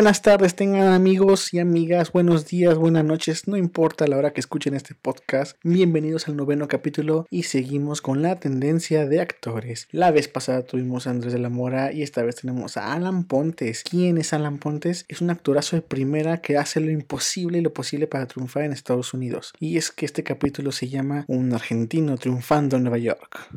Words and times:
Buenas 0.00 0.22
tardes 0.22 0.54
tengan 0.54 0.94
amigos 0.94 1.52
y 1.52 1.58
amigas, 1.58 2.10
buenos 2.10 2.46
días, 2.46 2.78
buenas 2.78 3.04
noches, 3.04 3.46
no 3.46 3.58
importa 3.58 4.06
la 4.06 4.16
hora 4.16 4.32
que 4.32 4.40
escuchen 4.40 4.72
este 4.72 4.94
podcast. 4.94 5.58
Bienvenidos 5.62 6.26
al 6.26 6.38
noveno 6.38 6.68
capítulo 6.68 7.26
y 7.28 7.42
seguimos 7.42 8.00
con 8.00 8.22
la 8.22 8.40
tendencia 8.40 9.04
de 9.04 9.20
actores. 9.20 9.88
La 9.90 10.10
vez 10.10 10.26
pasada 10.26 10.62
tuvimos 10.62 11.06
a 11.06 11.10
Andrés 11.10 11.34
de 11.34 11.38
la 11.38 11.50
Mora 11.50 11.92
y 11.92 12.00
esta 12.00 12.22
vez 12.22 12.36
tenemos 12.36 12.78
a 12.78 12.94
Alan 12.94 13.24
Pontes. 13.24 13.82
¿Quién 13.82 14.16
es 14.16 14.32
Alan 14.32 14.56
Pontes? 14.56 15.04
Es 15.08 15.20
un 15.20 15.28
actorazo 15.28 15.76
de 15.76 15.82
primera 15.82 16.38
que 16.38 16.56
hace 16.56 16.80
lo 16.80 16.90
imposible 16.90 17.58
y 17.58 17.60
lo 17.60 17.74
posible 17.74 18.06
para 18.06 18.24
triunfar 18.24 18.62
en 18.62 18.72
Estados 18.72 19.12
Unidos. 19.12 19.52
Y 19.60 19.76
es 19.76 19.90
que 19.90 20.06
este 20.06 20.22
capítulo 20.22 20.72
se 20.72 20.88
llama 20.88 21.26
Un 21.28 21.52
argentino 21.52 22.16
triunfando 22.16 22.78
en 22.78 22.84
Nueva 22.84 22.96
York. 22.96 23.50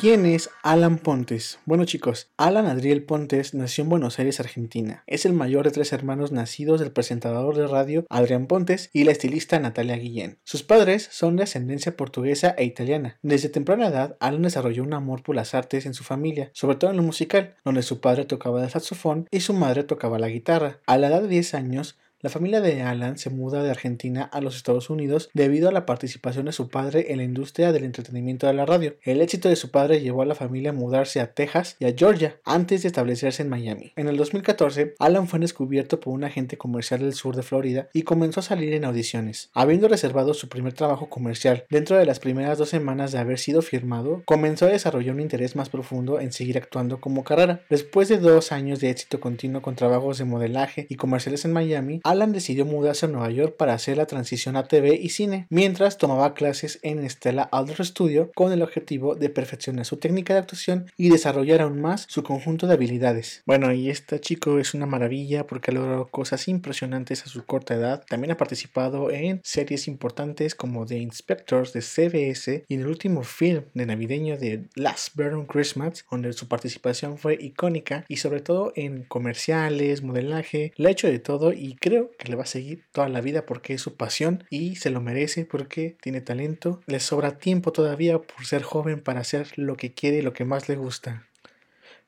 ¿Quién 0.00 0.26
es 0.26 0.48
Alan 0.62 0.98
Pontes? 0.98 1.58
Bueno 1.66 1.84
chicos, 1.84 2.30
Alan 2.36 2.66
Adriel 2.66 3.02
Pontes 3.02 3.52
nació 3.52 3.82
en 3.82 3.90
Buenos 3.90 4.20
Aires, 4.20 4.38
Argentina. 4.38 5.02
Es 5.08 5.26
el 5.26 5.32
mayor 5.32 5.64
de 5.64 5.72
tres 5.72 5.92
hermanos 5.92 6.30
nacidos 6.30 6.78
del 6.78 6.92
presentador 6.92 7.56
de 7.56 7.66
radio 7.66 8.06
Adrián 8.08 8.46
Pontes 8.46 8.90
y 8.92 9.02
la 9.02 9.10
estilista 9.10 9.58
Natalia 9.58 9.96
Guillén. 9.96 10.38
Sus 10.44 10.62
padres 10.62 11.08
son 11.10 11.34
de 11.34 11.42
ascendencia 11.42 11.96
portuguesa 11.96 12.54
e 12.56 12.64
italiana. 12.64 13.18
Desde 13.22 13.48
temprana 13.48 13.88
edad, 13.88 14.16
Alan 14.20 14.42
desarrolló 14.42 14.84
un 14.84 14.94
amor 14.94 15.24
por 15.24 15.34
las 15.34 15.52
artes 15.52 15.84
en 15.84 15.94
su 15.94 16.04
familia, 16.04 16.52
sobre 16.52 16.76
todo 16.76 16.92
en 16.92 16.96
lo 16.96 17.02
musical, 17.02 17.56
donde 17.64 17.82
su 17.82 18.00
padre 18.00 18.24
tocaba 18.24 18.62
el 18.62 18.70
saxofón 18.70 19.26
y 19.32 19.40
su 19.40 19.52
madre 19.52 19.82
tocaba 19.82 20.20
la 20.20 20.28
guitarra. 20.28 20.78
A 20.86 20.96
la 20.96 21.08
edad 21.08 21.22
de 21.22 21.28
10 21.28 21.54
años, 21.54 21.98
la 22.20 22.30
familia 22.30 22.60
de 22.60 22.82
Alan 22.82 23.16
se 23.16 23.30
muda 23.30 23.62
de 23.62 23.70
Argentina 23.70 24.24
a 24.24 24.40
los 24.40 24.56
Estados 24.56 24.90
Unidos 24.90 25.30
debido 25.34 25.68
a 25.68 25.72
la 25.72 25.86
participación 25.86 26.46
de 26.46 26.52
su 26.52 26.68
padre 26.68 27.12
en 27.12 27.18
la 27.18 27.22
industria 27.22 27.70
del 27.70 27.84
entretenimiento 27.84 28.48
de 28.48 28.54
la 28.54 28.66
radio. 28.66 28.96
El 29.04 29.20
éxito 29.20 29.48
de 29.48 29.54
su 29.54 29.70
padre 29.70 30.00
llevó 30.00 30.22
a 30.22 30.26
la 30.26 30.34
familia 30.34 30.70
a 30.70 30.72
mudarse 30.72 31.20
a 31.20 31.32
Texas 31.32 31.76
y 31.78 31.84
a 31.84 31.94
Georgia 31.96 32.40
antes 32.44 32.82
de 32.82 32.88
establecerse 32.88 33.42
en 33.42 33.48
Miami. 33.48 33.92
En 33.94 34.08
el 34.08 34.16
2014, 34.16 34.96
Alan 34.98 35.28
fue 35.28 35.38
descubierto 35.38 36.00
por 36.00 36.12
un 36.12 36.24
agente 36.24 36.58
comercial 36.58 37.00
del 37.00 37.14
sur 37.14 37.36
de 37.36 37.44
Florida 37.44 37.88
y 37.92 38.02
comenzó 38.02 38.40
a 38.40 38.42
salir 38.42 38.72
en 38.72 38.84
audiciones. 38.84 39.50
Habiendo 39.54 39.86
reservado 39.86 40.34
su 40.34 40.48
primer 40.48 40.72
trabajo 40.72 41.08
comercial 41.08 41.66
dentro 41.70 41.96
de 41.96 42.04
las 42.04 42.18
primeras 42.18 42.58
dos 42.58 42.68
semanas 42.68 43.12
de 43.12 43.18
haber 43.18 43.38
sido 43.38 43.62
firmado, 43.62 44.22
comenzó 44.24 44.66
a 44.66 44.70
desarrollar 44.70 45.14
un 45.14 45.20
interés 45.20 45.54
más 45.54 45.68
profundo 45.68 46.18
en 46.18 46.32
seguir 46.32 46.58
actuando 46.58 47.00
como 47.00 47.22
carrera. 47.22 47.62
Después 47.70 48.08
de 48.08 48.18
dos 48.18 48.50
años 48.50 48.80
de 48.80 48.90
éxito 48.90 49.20
continuo 49.20 49.62
con 49.62 49.76
trabajos 49.76 50.18
de 50.18 50.24
modelaje 50.24 50.86
y 50.88 50.96
comerciales 50.96 51.44
en 51.44 51.52
Miami, 51.52 52.00
Alan 52.08 52.32
decidió 52.32 52.64
mudarse 52.64 53.04
a 53.04 53.08
Nueva 53.10 53.30
York 53.30 53.56
para 53.58 53.74
hacer 53.74 53.98
la 53.98 54.06
transición 54.06 54.56
a 54.56 54.64
TV 54.66 54.94
y 54.94 55.10
cine, 55.10 55.46
mientras 55.50 55.98
tomaba 55.98 56.32
clases 56.32 56.78
en 56.80 57.08
Stella 57.10 57.50
Adler 57.52 57.84
Studio 57.84 58.30
con 58.34 58.50
el 58.50 58.62
objetivo 58.62 59.14
de 59.14 59.28
perfeccionar 59.28 59.84
su 59.84 59.98
técnica 59.98 60.32
de 60.32 60.40
actuación 60.40 60.90
y 60.96 61.10
desarrollar 61.10 61.60
aún 61.60 61.82
más 61.82 62.06
su 62.08 62.22
conjunto 62.22 62.66
de 62.66 62.72
habilidades. 62.72 63.42
Bueno, 63.44 63.74
y 63.74 63.90
este 63.90 64.20
chico 64.20 64.58
es 64.58 64.72
una 64.72 64.86
maravilla 64.86 65.46
porque 65.46 65.70
ha 65.70 65.74
logrado 65.74 66.06
cosas 66.06 66.48
impresionantes 66.48 67.24
a 67.24 67.26
su 67.26 67.44
corta 67.44 67.74
edad. 67.74 68.02
También 68.08 68.30
ha 68.30 68.38
participado 68.38 69.10
en 69.10 69.42
series 69.44 69.86
importantes 69.86 70.54
como 70.54 70.86
The 70.86 70.96
Inspectors 70.96 71.74
de 71.74 71.82
CBS 71.82 72.64
y 72.66 72.74
en 72.74 72.80
el 72.80 72.86
último 72.86 73.22
film 73.22 73.64
de 73.74 73.84
navideño 73.84 74.38
de 74.38 74.64
Last 74.76 75.14
Burn 75.14 75.44
Christmas, 75.44 76.06
donde 76.10 76.32
su 76.32 76.48
participación 76.48 77.18
fue 77.18 77.36
icónica 77.38 78.06
y 78.08 78.16
sobre 78.16 78.40
todo 78.40 78.72
en 78.76 79.02
comerciales, 79.02 80.02
modelaje, 80.02 80.72
le 80.76 80.88
ha 80.88 80.92
hecho 80.92 81.08
de 81.08 81.18
todo 81.18 81.52
y 81.52 81.74
creo 81.74 81.97
que 82.18 82.28
le 82.28 82.36
va 82.36 82.44
a 82.44 82.46
seguir 82.46 82.84
toda 82.92 83.08
la 83.08 83.20
vida 83.20 83.46
porque 83.46 83.74
es 83.74 83.82
su 83.82 83.96
pasión 83.96 84.44
y 84.50 84.76
se 84.76 84.90
lo 84.90 85.00
merece 85.00 85.44
porque 85.44 85.96
tiene 86.00 86.20
talento. 86.20 86.80
Le 86.86 87.00
sobra 87.00 87.38
tiempo 87.38 87.72
todavía 87.72 88.18
por 88.18 88.46
ser 88.46 88.62
joven 88.62 89.00
para 89.00 89.20
hacer 89.20 89.52
lo 89.56 89.76
que 89.76 89.92
quiere 89.92 90.18
y 90.18 90.22
lo 90.22 90.32
que 90.32 90.44
más 90.44 90.68
le 90.68 90.76
gusta. 90.76 91.26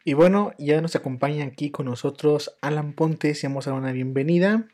Y 0.04 0.14
bueno, 0.14 0.52
ya 0.58 0.80
nos 0.80 0.96
acompaña 0.96 1.44
aquí 1.44 1.70
con 1.70 1.86
nosotros 1.86 2.56
Alan 2.62 2.94
Pontes 2.94 3.44
y 3.44 3.46
vamos 3.46 3.68
a 3.68 3.74
una 3.74 3.92
bienvenida. 3.92 4.66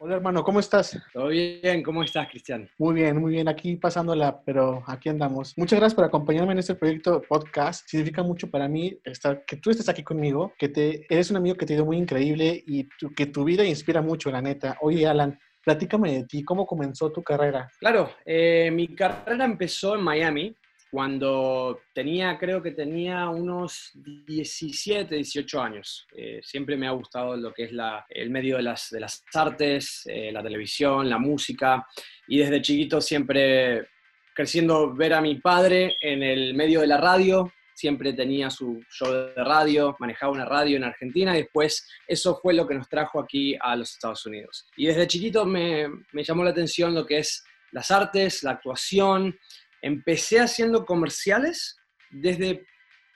Hola 0.00 0.14
hermano, 0.14 0.44
¿cómo 0.44 0.60
estás? 0.60 0.96
Todo 1.12 1.26
bien, 1.26 1.82
¿cómo 1.82 2.04
estás 2.04 2.28
Cristian? 2.28 2.70
Muy 2.78 2.94
bien, 2.94 3.16
muy 3.16 3.32
bien, 3.32 3.48
aquí 3.48 3.74
pasándola, 3.74 4.40
pero 4.44 4.84
aquí 4.86 5.08
andamos. 5.08 5.54
Muchas 5.56 5.80
gracias 5.80 5.96
por 5.96 6.04
acompañarme 6.04 6.52
en 6.52 6.60
este 6.60 6.76
proyecto 6.76 7.20
podcast. 7.28 7.84
Significa 7.88 8.22
mucho 8.22 8.48
para 8.48 8.68
mí 8.68 8.96
estar, 9.02 9.44
que 9.44 9.56
tú 9.56 9.70
estés 9.70 9.88
aquí 9.88 10.04
conmigo, 10.04 10.52
que 10.56 10.68
te, 10.68 11.04
eres 11.12 11.32
un 11.32 11.38
amigo 11.38 11.56
que 11.56 11.66
te 11.66 11.72
ha 11.72 11.76
ido 11.76 11.84
muy 11.84 11.96
increíble 11.96 12.62
y 12.64 12.88
que 13.16 13.26
tu 13.26 13.42
vida 13.42 13.64
inspira 13.64 14.00
mucho, 14.00 14.30
la 14.30 14.40
neta. 14.40 14.78
Oye 14.82 15.04
Alan, 15.04 15.36
platícame 15.64 16.12
de 16.12 16.24
ti, 16.26 16.44
¿cómo 16.44 16.64
comenzó 16.64 17.10
tu 17.10 17.24
carrera? 17.24 17.68
Claro, 17.80 18.08
eh, 18.24 18.70
mi 18.72 18.94
carrera 18.94 19.44
empezó 19.44 19.96
en 19.96 20.02
Miami, 20.02 20.56
cuando 20.90 21.82
tenía, 21.92 22.38
creo 22.38 22.62
que 22.62 22.70
tenía 22.70 23.28
unos 23.28 23.90
17, 23.94 25.14
18 25.14 25.60
años. 25.60 26.06
Eh, 26.16 26.40
siempre 26.42 26.76
me 26.76 26.86
ha 26.86 26.92
gustado 26.92 27.36
lo 27.36 27.52
que 27.52 27.64
es 27.64 27.72
la, 27.72 28.06
el 28.08 28.30
medio 28.30 28.56
de 28.56 28.62
las, 28.62 28.88
de 28.90 29.00
las 29.00 29.22
artes, 29.34 30.02
eh, 30.06 30.32
la 30.32 30.42
televisión, 30.42 31.08
la 31.08 31.18
música, 31.18 31.86
y 32.26 32.38
desde 32.38 32.62
chiquito 32.62 33.00
siempre 33.00 33.88
creciendo 34.34 34.94
ver 34.94 35.14
a 35.14 35.20
mi 35.20 35.34
padre 35.36 35.96
en 36.00 36.22
el 36.22 36.54
medio 36.54 36.80
de 36.80 36.86
la 36.86 36.98
radio, 36.98 37.52
siempre 37.74 38.12
tenía 38.12 38.50
su 38.50 38.82
show 38.90 39.12
de 39.12 39.44
radio, 39.44 39.96
manejaba 39.98 40.32
una 40.32 40.44
radio 40.44 40.76
en 40.76 40.84
Argentina 40.84 41.34
y 41.34 41.42
después 41.42 41.88
eso 42.06 42.38
fue 42.42 42.54
lo 42.54 42.66
que 42.66 42.74
nos 42.74 42.88
trajo 42.88 43.20
aquí 43.20 43.56
a 43.60 43.76
los 43.76 43.92
Estados 43.92 44.24
Unidos. 44.26 44.66
Y 44.76 44.86
desde 44.86 45.06
chiquito 45.06 45.44
me, 45.44 45.88
me 46.12 46.24
llamó 46.24 46.44
la 46.44 46.50
atención 46.50 46.94
lo 46.94 47.06
que 47.06 47.18
es 47.18 47.44
las 47.72 47.90
artes, 47.90 48.42
la 48.42 48.52
actuación, 48.52 49.38
Empecé 49.82 50.40
haciendo 50.40 50.84
comerciales 50.84 51.76
desde 52.10 52.66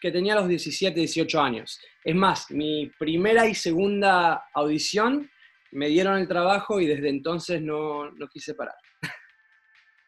que 0.00 0.10
tenía 0.10 0.34
los 0.34 0.48
17, 0.48 0.98
18 0.98 1.40
años. 1.40 1.78
Es 2.04 2.14
más, 2.14 2.50
mi 2.50 2.90
primera 2.98 3.46
y 3.46 3.54
segunda 3.54 4.44
audición 4.52 5.30
me 5.70 5.88
dieron 5.88 6.18
el 6.18 6.28
trabajo 6.28 6.80
y 6.80 6.86
desde 6.86 7.08
entonces 7.08 7.62
no, 7.62 8.10
no 8.10 8.28
quise 8.28 8.54
parar. 8.54 8.74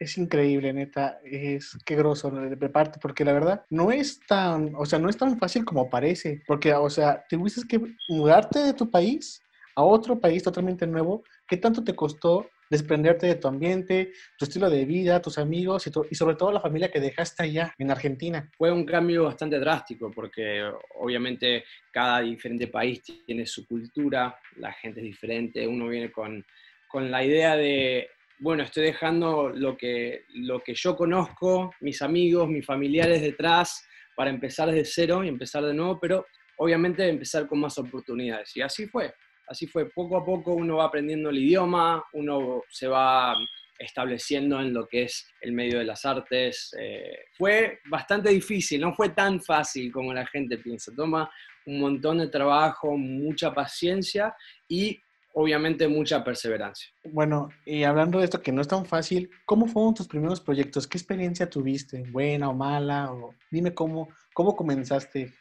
Es 0.00 0.18
increíble, 0.18 0.72
neta, 0.72 1.20
es 1.24 1.78
qué 1.86 1.94
groso 1.94 2.28
de 2.28 2.68
parte, 2.68 2.98
porque 3.00 3.24
la 3.24 3.32
verdad 3.32 3.64
no 3.70 3.92
es 3.92 4.18
tan, 4.26 4.74
o 4.76 4.84
sea, 4.84 4.98
no 4.98 5.08
es 5.08 5.16
tan 5.16 5.38
fácil 5.38 5.64
como 5.64 5.88
parece, 5.88 6.42
porque, 6.48 6.74
o 6.74 6.90
sea, 6.90 7.24
tuviste 7.28 7.62
que 7.66 7.80
mudarte 8.08 8.58
de 8.58 8.74
tu 8.74 8.90
país 8.90 9.40
a 9.76 9.84
otro 9.84 10.20
país 10.20 10.42
totalmente 10.42 10.86
nuevo. 10.86 11.22
¿Qué 11.46 11.56
tanto 11.56 11.82
te 11.84 11.94
costó 11.94 12.50
desprenderte 12.70 13.26
de 13.26 13.34
tu 13.36 13.48
ambiente, 13.48 14.12
tu 14.38 14.44
estilo 14.44 14.70
de 14.70 14.84
vida, 14.84 15.20
tus 15.20 15.38
amigos 15.38 15.86
y, 15.86 16.14
sobre 16.14 16.36
todo 16.36 16.52
la 16.52 16.60
familia 16.60 16.90
que 16.90 17.00
dejaste 17.00 17.44
allá 17.44 17.74
en 17.78 17.90
Argentina. 17.90 18.50
Fue 18.56 18.70
un 18.72 18.84
cambio 18.84 19.24
bastante 19.24 19.58
drástico 19.58 20.10
porque 20.10 20.62
obviamente 20.96 21.64
cada 21.92 22.20
diferente 22.20 22.68
país 22.68 23.02
tiene 23.26 23.46
su 23.46 23.66
cultura, 23.66 24.38
la 24.56 24.72
gente 24.72 25.00
es 25.00 25.04
diferente, 25.04 25.66
uno 25.66 25.88
viene 25.88 26.10
con, 26.10 26.44
con 26.88 27.10
la 27.10 27.24
idea 27.24 27.56
de 27.56 28.08
bueno, 28.40 28.64
estoy 28.64 28.84
dejando 28.84 29.48
lo 29.48 29.76
que, 29.76 30.24
lo 30.34 30.60
que 30.60 30.74
yo 30.74 30.96
conozco, 30.96 31.72
mis 31.80 32.02
amigos, 32.02 32.48
mis 32.48 32.66
familiares 32.66 33.22
detrás, 33.22 33.86
para 34.16 34.30
empezar 34.30 34.70
desde 34.70 34.84
cero 34.84 35.24
y 35.24 35.28
empezar 35.28 35.64
de 35.64 35.74
nuevo, 35.74 35.98
pero 36.00 36.26
obviamente 36.58 37.08
empezar 37.08 37.46
con 37.46 37.60
más 37.60 37.78
oportunidades. 37.78 38.56
Y 38.56 38.62
así 38.62 38.86
fue. 38.86 39.14
Así 39.46 39.66
fue, 39.66 39.90
poco 39.90 40.16
a 40.16 40.24
poco 40.24 40.54
uno 40.54 40.76
va 40.76 40.86
aprendiendo 40.86 41.30
el 41.30 41.38
idioma, 41.38 42.02
uno 42.12 42.62
se 42.68 42.88
va 42.88 43.36
estableciendo 43.78 44.60
en 44.60 44.72
lo 44.72 44.86
que 44.86 45.02
es 45.04 45.26
el 45.40 45.52
medio 45.52 45.78
de 45.78 45.84
las 45.84 46.04
artes. 46.04 46.74
Eh, 46.78 47.18
fue 47.36 47.80
bastante 47.90 48.30
difícil, 48.30 48.80
no 48.80 48.94
fue 48.94 49.10
tan 49.10 49.40
fácil 49.40 49.92
como 49.92 50.12
la 50.14 50.26
gente 50.26 50.58
piensa. 50.58 50.92
Toma 50.96 51.30
un 51.66 51.80
montón 51.80 52.18
de 52.18 52.28
trabajo, 52.28 52.96
mucha 52.96 53.52
paciencia 53.52 54.34
y 54.68 55.00
obviamente 55.34 55.88
mucha 55.88 56.22
perseverancia. 56.22 56.88
Bueno, 57.04 57.48
y 57.64 57.82
hablando 57.82 58.18
de 58.18 58.24
esto 58.24 58.40
que 58.40 58.52
no 58.52 58.60
es 58.60 58.68
tan 58.68 58.86
fácil, 58.86 59.28
¿cómo 59.44 59.66
fueron 59.66 59.94
tus 59.94 60.06
primeros 60.06 60.40
proyectos? 60.40 60.86
¿Qué 60.86 60.96
experiencia 60.96 61.50
tuviste? 61.50 62.04
¿Buena 62.10 62.48
o 62.48 62.54
mala? 62.54 63.12
O 63.12 63.34
dime 63.50 63.74
cómo, 63.74 64.08
cómo 64.32 64.54
comenzaste 64.54 65.32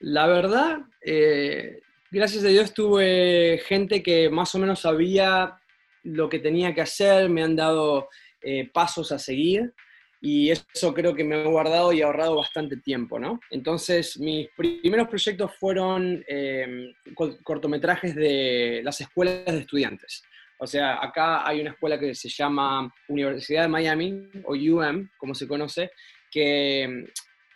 La 0.00 0.26
verdad, 0.26 0.78
eh, 1.04 1.80
gracias 2.14 2.44
a 2.44 2.48
Dios 2.48 2.72
tuve 2.72 3.60
gente 3.66 4.02
que 4.02 4.30
más 4.30 4.54
o 4.54 4.58
menos 4.58 4.80
sabía 4.80 5.58
lo 6.04 6.28
que 6.28 6.38
tenía 6.38 6.74
que 6.74 6.80
hacer, 6.80 7.28
me 7.28 7.42
han 7.42 7.56
dado 7.56 8.08
eh, 8.40 8.70
pasos 8.72 9.10
a 9.10 9.18
seguir 9.18 9.74
y 10.20 10.50
eso 10.50 10.94
creo 10.94 11.14
que 11.14 11.24
me 11.24 11.34
ha 11.34 11.44
guardado 11.44 11.92
y 11.92 12.00
ahorrado 12.00 12.36
bastante 12.36 12.76
tiempo, 12.78 13.18
¿no? 13.18 13.40
Entonces, 13.50 14.18
mis 14.18 14.48
primeros 14.56 15.08
proyectos 15.08 15.50
fueron 15.58 16.24
eh, 16.28 16.94
cortometrajes 17.42 18.14
de 18.14 18.80
las 18.82 19.00
escuelas 19.00 19.44
de 19.46 19.58
estudiantes. 19.58 20.22
O 20.58 20.66
sea, 20.66 21.04
acá 21.04 21.46
hay 21.46 21.60
una 21.60 21.72
escuela 21.72 21.98
que 21.98 22.14
se 22.14 22.28
llama 22.28 22.90
Universidad 23.08 23.62
de 23.62 23.68
Miami, 23.68 24.30
o 24.44 24.52
UM, 24.52 25.10
como 25.18 25.34
se 25.34 25.46
conoce, 25.46 25.90
que 26.30 27.04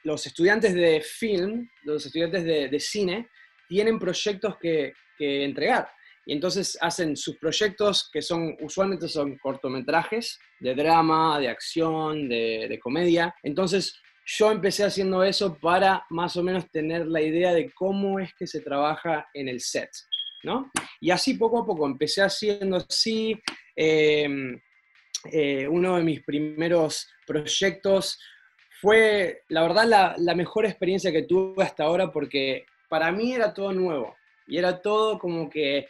los 0.05 0.27
estudiantes 0.27 0.75
de 0.75 1.01
film, 1.01 1.69
los 1.85 2.05
estudiantes 2.05 2.45
de, 2.45 2.81
cine, 2.81 3.29
tienen 3.69 3.99
proyectos 3.99 4.57
que, 4.59 4.93
entregar. 5.19 5.91
Y 6.25 6.33
entonces 6.33 6.79
hacen 6.81 7.17
sus 7.17 7.37
proyectos 7.39 8.09
que 8.13 8.23
son, 8.23 8.57
usualmente 8.61 9.09
son 9.09 9.37
cortometrajes 9.39 10.39
de 10.61 10.75
drama, 10.77 11.41
de 11.41 11.49
acción, 11.49 12.29
de, 12.29 12.79
comedia. 12.81 13.35
Entonces 13.43 14.01
yo 14.25 14.53
empecé 14.53 14.85
haciendo 14.85 15.25
eso 15.25 15.59
para 15.59 16.05
más 16.11 16.37
o 16.37 16.43
menos 16.45 16.71
tener 16.71 17.07
la 17.07 17.21
idea 17.21 17.53
de 17.53 17.73
cómo 17.73 18.21
es 18.21 18.33
que 18.35 18.47
se 18.47 18.61
trabaja 18.61 19.27
en 19.35 19.49
el 19.49 19.61
set, 19.61 19.91
¿no? 20.45 20.71
Y 21.01 21.11
así 21.11 21.35
poco 21.35 21.61
a 21.61 21.67
poco 21.67 21.87
empecé 21.87 22.23
haciendo 22.23 22.77
así. 22.77 23.35
Em, 23.75 24.61
eh, 25.33 25.67
uno 25.67 25.97
de 25.97 26.05
mis 26.05 26.23
primeros 26.23 27.09
proyectos 27.27 28.19
fue, 28.81 29.43
la 29.49 29.63
verdad, 29.63 30.15
la, 30.17 30.35
mejor 30.35 30.65
experiencia 30.65 31.11
que 31.11 31.23
tuve 31.23 31.65
hasta 31.65 31.85
ahora 31.85 32.13
porque 32.13 32.65
para 32.89 33.13
mí 33.13 33.33
era 33.33 33.53
todo 33.53 33.73
nuevo 33.73 34.17
y 34.47 34.59
era 34.59 34.81
todo 34.81 35.19
como 35.19 35.49
que 35.49 35.87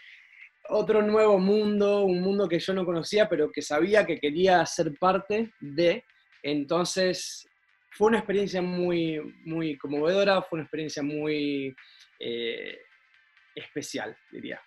otro 0.71 1.03
nuevo 1.03 1.39
mundo, 1.39 2.05
un 2.05 2.21
mundo 2.21 2.49
que 2.49 2.59
yo 2.59 2.75
no 2.75 2.85
conocía, 2.85 3.29
pero 3.29 3.51
que 3.51 3.63
sabía 3.63 4.05
que 4.05 4.19
quería 4.19 4.65
ser 4.67 4.93
parte 4.99 5.53
de. 5.61 6.05
Entonces, 6.43 7.49
fue 7.93 8.09
una 8.09 8.19
experiencia 8.19 8.61
muy, 8.61 9.19
muy 9.45 9.79
conmovedora, 9.79 10.43
fue 10.43 10.59
una 10.59 10.65
experiencia 10.65 11.03
muy 11.03 11.75
eh, 12.21 12.79
especial, 13.55 14.17
diría, 14.31 14.61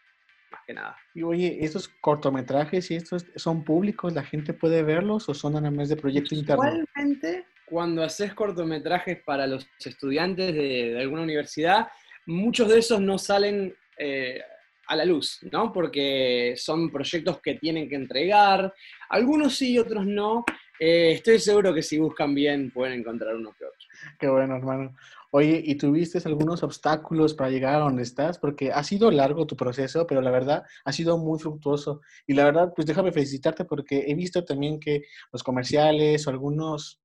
más 0.52 0.62
que 0.66 0.74
nada. 0.74 0.98
Y 1.14 1.22
oye, 1.22 1.60
¿estos 1.62 1.88
cortometrajes 1.88 2.90
y 2.90 2.96
estos 2.96 3.26
son 3.36 3.64
públicos? 3.64 4.14
¿La 4.14 4.24
gente 4.24 4.54
puede 4.54 4.82
verlos 4.84 5.30
o 5.30 5.34
son 5.34 5.54
nada 5.54 5.70
más 5.70 5.90
de 5.90 5.98
proyecto 5.98 6.34
interno? 6.34 6.64
Usualmente 6.64 7.46
cuando 7.72 8.04
haces 8.04 8.34
cortometrajes 8.34 9.24
para 9.24 9.48
los 9.48 9.66
estudiantes 9.80 10.54
de, 10.54 11.00
alguna 11.00 11.22
universidad, 11.22 11.88
muchos 12.26 12.70
de 12.70 12.80
esos 12.80 13.02
no 13.02 13.18
salen 13.18 13.76
eh, 13.98 14.42
a 14.88 14.96
la 14.96 15.06
luz, 15.06 15.40
¿no? 15.52 15.72
Porque 15.72 16.56
son 16.58 16.92
proyectos 16.92 17.40
que 17.42 17.56
tienen 17.56 17.88
que 17.88 17.96
entregar, 17.96 18.74
algunos 19.10 19.56
sí, 19.56 19.78
otros 19.78 20.06
no. 20.06 20.44
Eh, 20.80 21.12
estoy 21.12 21.40
seguro 21.40 21.74
que 21.74 21.84
si 21.84 22.00
buscan 22.00 22.34
bien 22.34 22.72
pueden 22.72 23.00
encontrar 23.00 23.36
uno 23.36 23.54
que 23.58 23.66
otro. 23.66 23.88
Qué 24.20 24.28
bueno, 24.28 24.56
hermano. 24.56 24.96
Oye, 25.34 25.62
¿y 25.64 25.76
tuviste 25.76 26.20
algunos 26.26 26.62
obstáculos 26.64 27.34
para 27.34 27.52
llegar 27.52 27.76
a 27.76 27.80
donde 27.86 28.04
estás? 28.04 28.38
Porque 28.38 28.72
ha 28.72 28.84
sido 28.84 29.12
largo 29.12 29.48
tu 29.48 29.56
proceso, 29.56 30.06
pero 30.06 30.22
la 30.22 30.32
verdad 30.32 30.64
ha 30.84 30.92
sido 30.92 31.18
muy 31.18 31.40
fructuoso. 31.40 32.02
Y 32.28 32.34
la 32.34 32.44
verdad, 32.44 32.74
pues 32.76 32.86
déjame 32.86 33.14
felicitarte 33.14 33.64
porque 33.64 34.06
he 34.08 34.16
visto 34.16 34.44
también 34.44 34.80
que 34.80 35.04
los 35.32 35.44
comerciales 35.44 36.28
o 36.28 36.32
algunos 36.32 37.02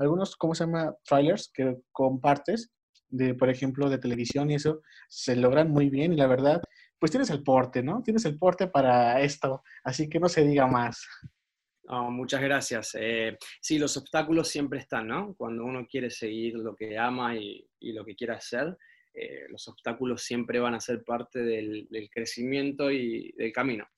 algunos, 0.00 0.34
¿cómo 0.36 0.54
se 0.54 0.64
llama? 0.64 0.94
Trailers 1.04 1.50
que 1.52 1.76
compartes, 1.92 2.70
de, 3.10 3.34
por 3.34 3.50
ejemplo, 3.50 3.88
de 3.88 3.98
televisión 3.98 4.50
y 4.50 4.54
eso, 4.54 4.82
se 5.08 5.36
logran 5.36 5.70
muy 5.70 5.90
bien 5.90 6.12
y 6.12 6.16
la 6.16 6.26
verdad, 6.26 6.62
pues 6.98 7.10
tienes 7.10 7.30
el 7.30 7.42
porte, 7.42 7.82
¿no? 7.82 8.02
Tienes 8.02 8.24
el 8.24 8.38
porte 8.38 8.68
para 8.68 9.20
esto, 9.20 9.62
así 9.84 10.08
que 10.08 10.20
no 10.20 10.28
se 10.28 10.44
diga 10.44 10.66
más. 10.66 11.06
muchas 12.10 12.42
gracias. 12.42 12.96
Eh, 12.98 13.36
sí, 13.60 13.78
los 13.78 13.96
obstáculos 13.96 14.48
siempre 14.48 14.78
están, 14.78 15.08
¿no? 15.08 15.34
Cuando 15.34 15.64
uno 15.64 15.86
quiere 15.86 16.10
seguir 16.10 16.54
lo 16.54 16.74
que 16.76 16.98
ama 16.98 17.36
y, 17.36 17.66
lo 17.80 18.04
que 18.04 18.14
quiere 18.14 18.34
hacer, 18.34 18.76
eh, 19.14 19.46
los 19.48 19.66
obstáculos 19.66 20.22
siempre 20.22 20.60
van 20.60 20.74
a 20.74 20.80
ser 20.80 21.02
parte 21.02 21.40
del, 21.40 21.88
del, 21.90 22.08
crecimiento 22.10 22.90
y 22.90 23.32
del 23.36 23.52
camino. 23.52 23.88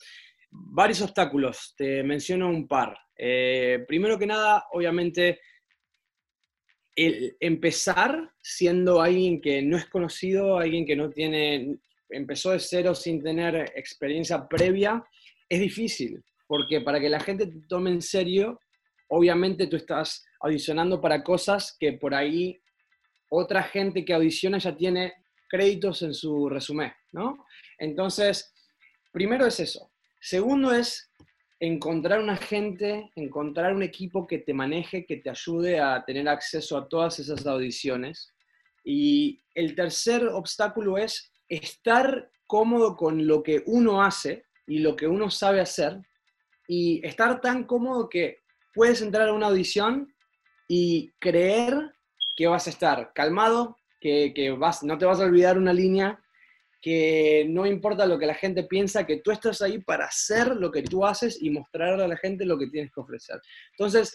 Varios 0.51 1.03
obstáculos, 1.03 1.75
te 1.77 2.03
menciono 2.03 2.49
un 2.49 2.69
par. 2.69 2.97
Eh, 3.17 3.85
primero 3.87 4.19
que 4.19 4.27
nada, 4.27 4.67
obviamente, 4.73 5.41
el 6.95 7.37
empezar 7.41 8.31
siendo 8.43 9.01
alguien 9.01 9.41
que 9.41 9.63
no 9.63 9.77
es 9.77 9.87
conocido, 9.87 10.59
alguien 10.59 10.85
que 10.87 10.97
no 10.97 11.11
tiene, 11.11 11.79
empezó 12.11 12.51
de 12.51 12.61
cero 12.61 12.95
sin 12.95 13.23
tener 13.23 13.73
experiencia 13.75 14.47
previa, 14.47 15.03
es 15.49 15.61
difícil, 15.61 16.23
porque 16.47 16.81
para 16.81 17.01
que 17.01 17.09
la 17.09 17.21
gente 17.21 17.47
te 17.47 17.61
tome 17.69 17.91
en 17.91 18.03
serio, 18.03 18.61
obviamente 19.09 19.67
tú 19.67 19.77
estás 19.77 20.25
audicionando 20.41 21.01
para 21.01 21.23
cosas 21.23 21.77
que 21.79 21.95
por 21.95 22.15
ahí 22.15 22.61
otra 23.31 23.63
gente 23.63 24.05
que 24.05 24.13
audiciona 24.13 24.59
ya 24.59 24.77
tiene 24.77 25.15
créditos 25.49 26.03
en 26.03 26.15
su 26.15 26.49
resumen, 26.49 26.93
¿no? 27.13 27.47
Entonces, 27.79 28.55
primero 29.13 29.47
es 29.47 29.61
eso. 29.61 29.91
Segundo 30.21 30.73
es 30.73 31.12
encontrar 31.63 32.19
un 32.19 32.29
agente, 32.29 33.13
encontrar 33.15 33.73
un 33.73 33.85
equipo 33.85 34.27
que 34.27 34.39
te 34.39 34.53
maneje, 34.53 35.07
que 35.07 35.19
te 35.19 35.31
ayude 35.31 35.79
a 35.79 36.05
tener 36.05 36.29
acceso 36.29 36.77
a 36.77 36.89
todas 36.89 37.21
esas 37.21 37.47
audiciones. 37.47 38.35
Y 38.85 39.41
el 39.55 39.77
tercer 39.77 40.27
obstáculo 40.27 40.99
es 40.99 41.33
estar 41.49 42.33
cómodo 42.49 42.97
con 42.97 43.29
lo 43.29 43.45
que 43.45 43.63
uno 43.67 44.03
hace 44.03 44.45
y 44.67 44.81
lo 44.81 44.97
que 44.97 45.07
uno 45.07 45.31
sabe 45.31 45.61
hacer 45.61 46.01
y 46.67 47.01
estar 47.07 47.41
tan 47.41 47.63
cómodo 47.63 48.09
que 48.09 48.41
puedes 48.75 49.01
entrar 49.01 49.29
a 49.29 49.33
una 49.33 49.47
audición 49.47 50.13
y 50.67 51.13
creer 51.21 51.93
que 52.37 52.49
vas 52.49 52.67
a 52.67 52.71
estar 52.71 53.13
calmado, 53.15 53.77
que, 54.01 54.33
que 54.35 54.51
vas, 54.51 54.83
no 54.83 54.99
te 54.99 55.05
vas 55.05 55.21
a 55.21 55.27
olvidar 55.27 55.57
una 55.59 55.73
línea, 55.73 56.21
que 56.83 57.47
no 57.49 57.65
importa 57.65 58.07
lo 58.07 58.19
que 58.19 58.27
la 58.27 58.35
gente 58.35 58.65
piensa, 58.65 59.07
que 59.07 59.19
tú 59.19 59.31
estás 59.31 59.63
ahí 59.63 59.79
para 59.79 60.07
hacer 60.07 60.49
lo 60.57 60.73
que 60.73 60.83
tú 60.83 61.07
haces 61.07 61.41
y 61.41 61.49
mostrarle 61.49 62.05
a 62.05 62.09
la 62.09 62.17
gente 62.17 62.45
lo 62.45 62.59
que 62.59 62.67
tienes 62.67 62.93
que 62.93 63.01
ofrecer. 63.01 63.41
Entonces, 63.71 64.13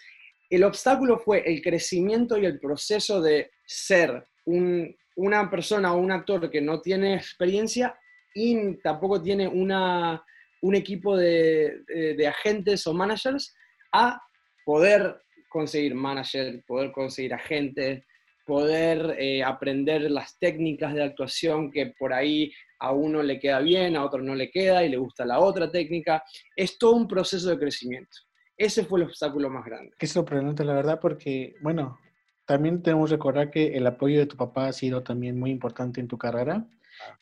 el 0.49 0.65
obstáculo 0.65 1.17
fue 1.17 1.43
el 1.49 1.61
crecimiento 1.61 2.37
y 2.37 2.45
el 2.45 2.59
proceso 2.59 3.21
de 3.21 3.51
ser 3.65 4.27
una 4.45 5.49
persona 5.49 5.93
o 5.93 5.97
un 5.97 6.11
actor 6.11 6.51
que 6.51 6.61
no 6.61 6.81
tiene 6.81 7.15
experiencia 7.15 7.97
y 8.33 8.75
tampoco 8.81 9.21
tiene 9.21 9.47
una, 9.47 10.23
un 10.61 10.75
equipo 10.75 11.15
de, 11.15 11.83
de 11.87 12.27
agentes 12.27 12.85
o 12.85 12.93
managers 12.93 13.55
a 13.93 14.21
poder 14.65 15.17
conseguir 15.47 15.95
manager, 15.95 16.61
poder 16.65 16.91
conseguir 16.91 17.33
agentes, 17.33 18.03
poder 18.47 19.17
eh, 19.19 19.43
aprender 19.43 20.09
las 20.09 20.39
técnicas 20.39 20.93
de 20.93 21.03
actuación 21.03 21.69
que 21.69 21.93
por 21.99 22.13
ahí 22.13 22.51
a 22.79 22.91
uno 22.93 23.21
le 23.21 23.39
queda 23.39 23.59
bien, 23.59 23.95
a 23.97 24.05
otro 24.05 24.23
no 24.23 24.33
le 24.33 24.49
queda 24.49 24.83
y 24.83 24.89
le 24.89 24.97
gusta 24.97 25.25
la 25.25 25.39
otra 25.39 25.69
técnica. 25.69 26.23
Es 26.55 26.77
todo 26.77 26.93
un 26.93 27.07
proceso 27.07 27.49
de 27.49 27.59
crecimiento. 27.59 28.17
Ese 28.55 28.85
fue 28.85 29.01
el 29.01 29.07
obstáculo 29.07 29.49
más 29.49 29.65
grande. 29.65 29.91
Qué 29.99 30.07
sorprendente, 30.07 30.63
la 30.63 30.73
verdad, 30.73 30.99
porque, 30.99 31.55
bueno, 31.61 31.99
también 32.45 32.81
tenemos 32.81 33.09
que 33.09 33.17
recordar 33.17 33.51
que 33.51 33.75
el 33.75 33.85
apoyo 33.85 34.17
de 34.17 34.25
tu 34.25 34.37
papá 34.37 34.67
ha 34.67 34.73
sido 34.73 35.03
también 35.03 35.37
muy 35.37 35.51
importante 35.51 35.99
en 35.99 36.07
tu 36.07 36.17
carrera 36.17 36.65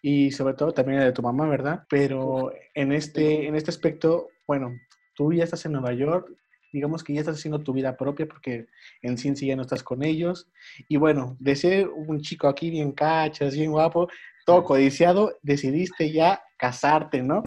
y 0.02 0.32
sobre 0.32 0.54
todo 0.54 0.72
también 0.72 1.00
el 1.00 1.06
de 1.06 1.12
tu 1.12 1.24
mamá, 1.24 1.50
¿verdad? 1.50 1.84
Pero 1.90 2.54
en 2.74 2.92
este, 2.92 3.48
en 3.48 3.56
este 3.56 3.72
aspecto, 3.72 4.30
bueno, 4.48 4.72
tú 5.16 5.34
ya 5.34 5.44
estás 5.44 5.66
en 5.66 5.74
Nueva 5.74 5.92
York, 5.94 6.32
digamos 6.76 7.06
que 7.06 7.14
ya 7.14 7.22
estás 7.22 7.38
haciendo 7.38 7.62
tu 7.62 7.72
vida 7.72 7.96
propia 7.96 8.28
porque 8.28 8.68
en 9.02 9.18
ciencia 9.18 9.48
ya 9.48 9.56
no 9.56 9.62
estás 9.62 9.82
con 9.82 10.04
ellos. 10.04 10.50
Y 10.90 10.98
bueno, 10.98 11.38
de 11.40 11.56
ser 11.56 11.88
un 11.88 12.20
chico 12.20 12.50
aquí 12.50 12.70
bien 12.70 12.92
cachas, 12.92 13.56
bien 13.56 13.72
guapo, 13.72 14.10
todo 14.46 14.62
codiciado, 14.66 15.38
decidiste 15.42 16.12
ya 16.12 16.44
casarte, 16.58 17.24
¿no? 17.24 17.44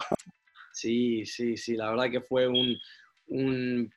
Sí, 0.73 1.27
sí, 1.27 1.59
sí, 1.59 1.77
la 1.77 1.91
verdad 1.91 2.11
que 2.11 2.23
fue 2.23 2.49
un, 2.49 3.93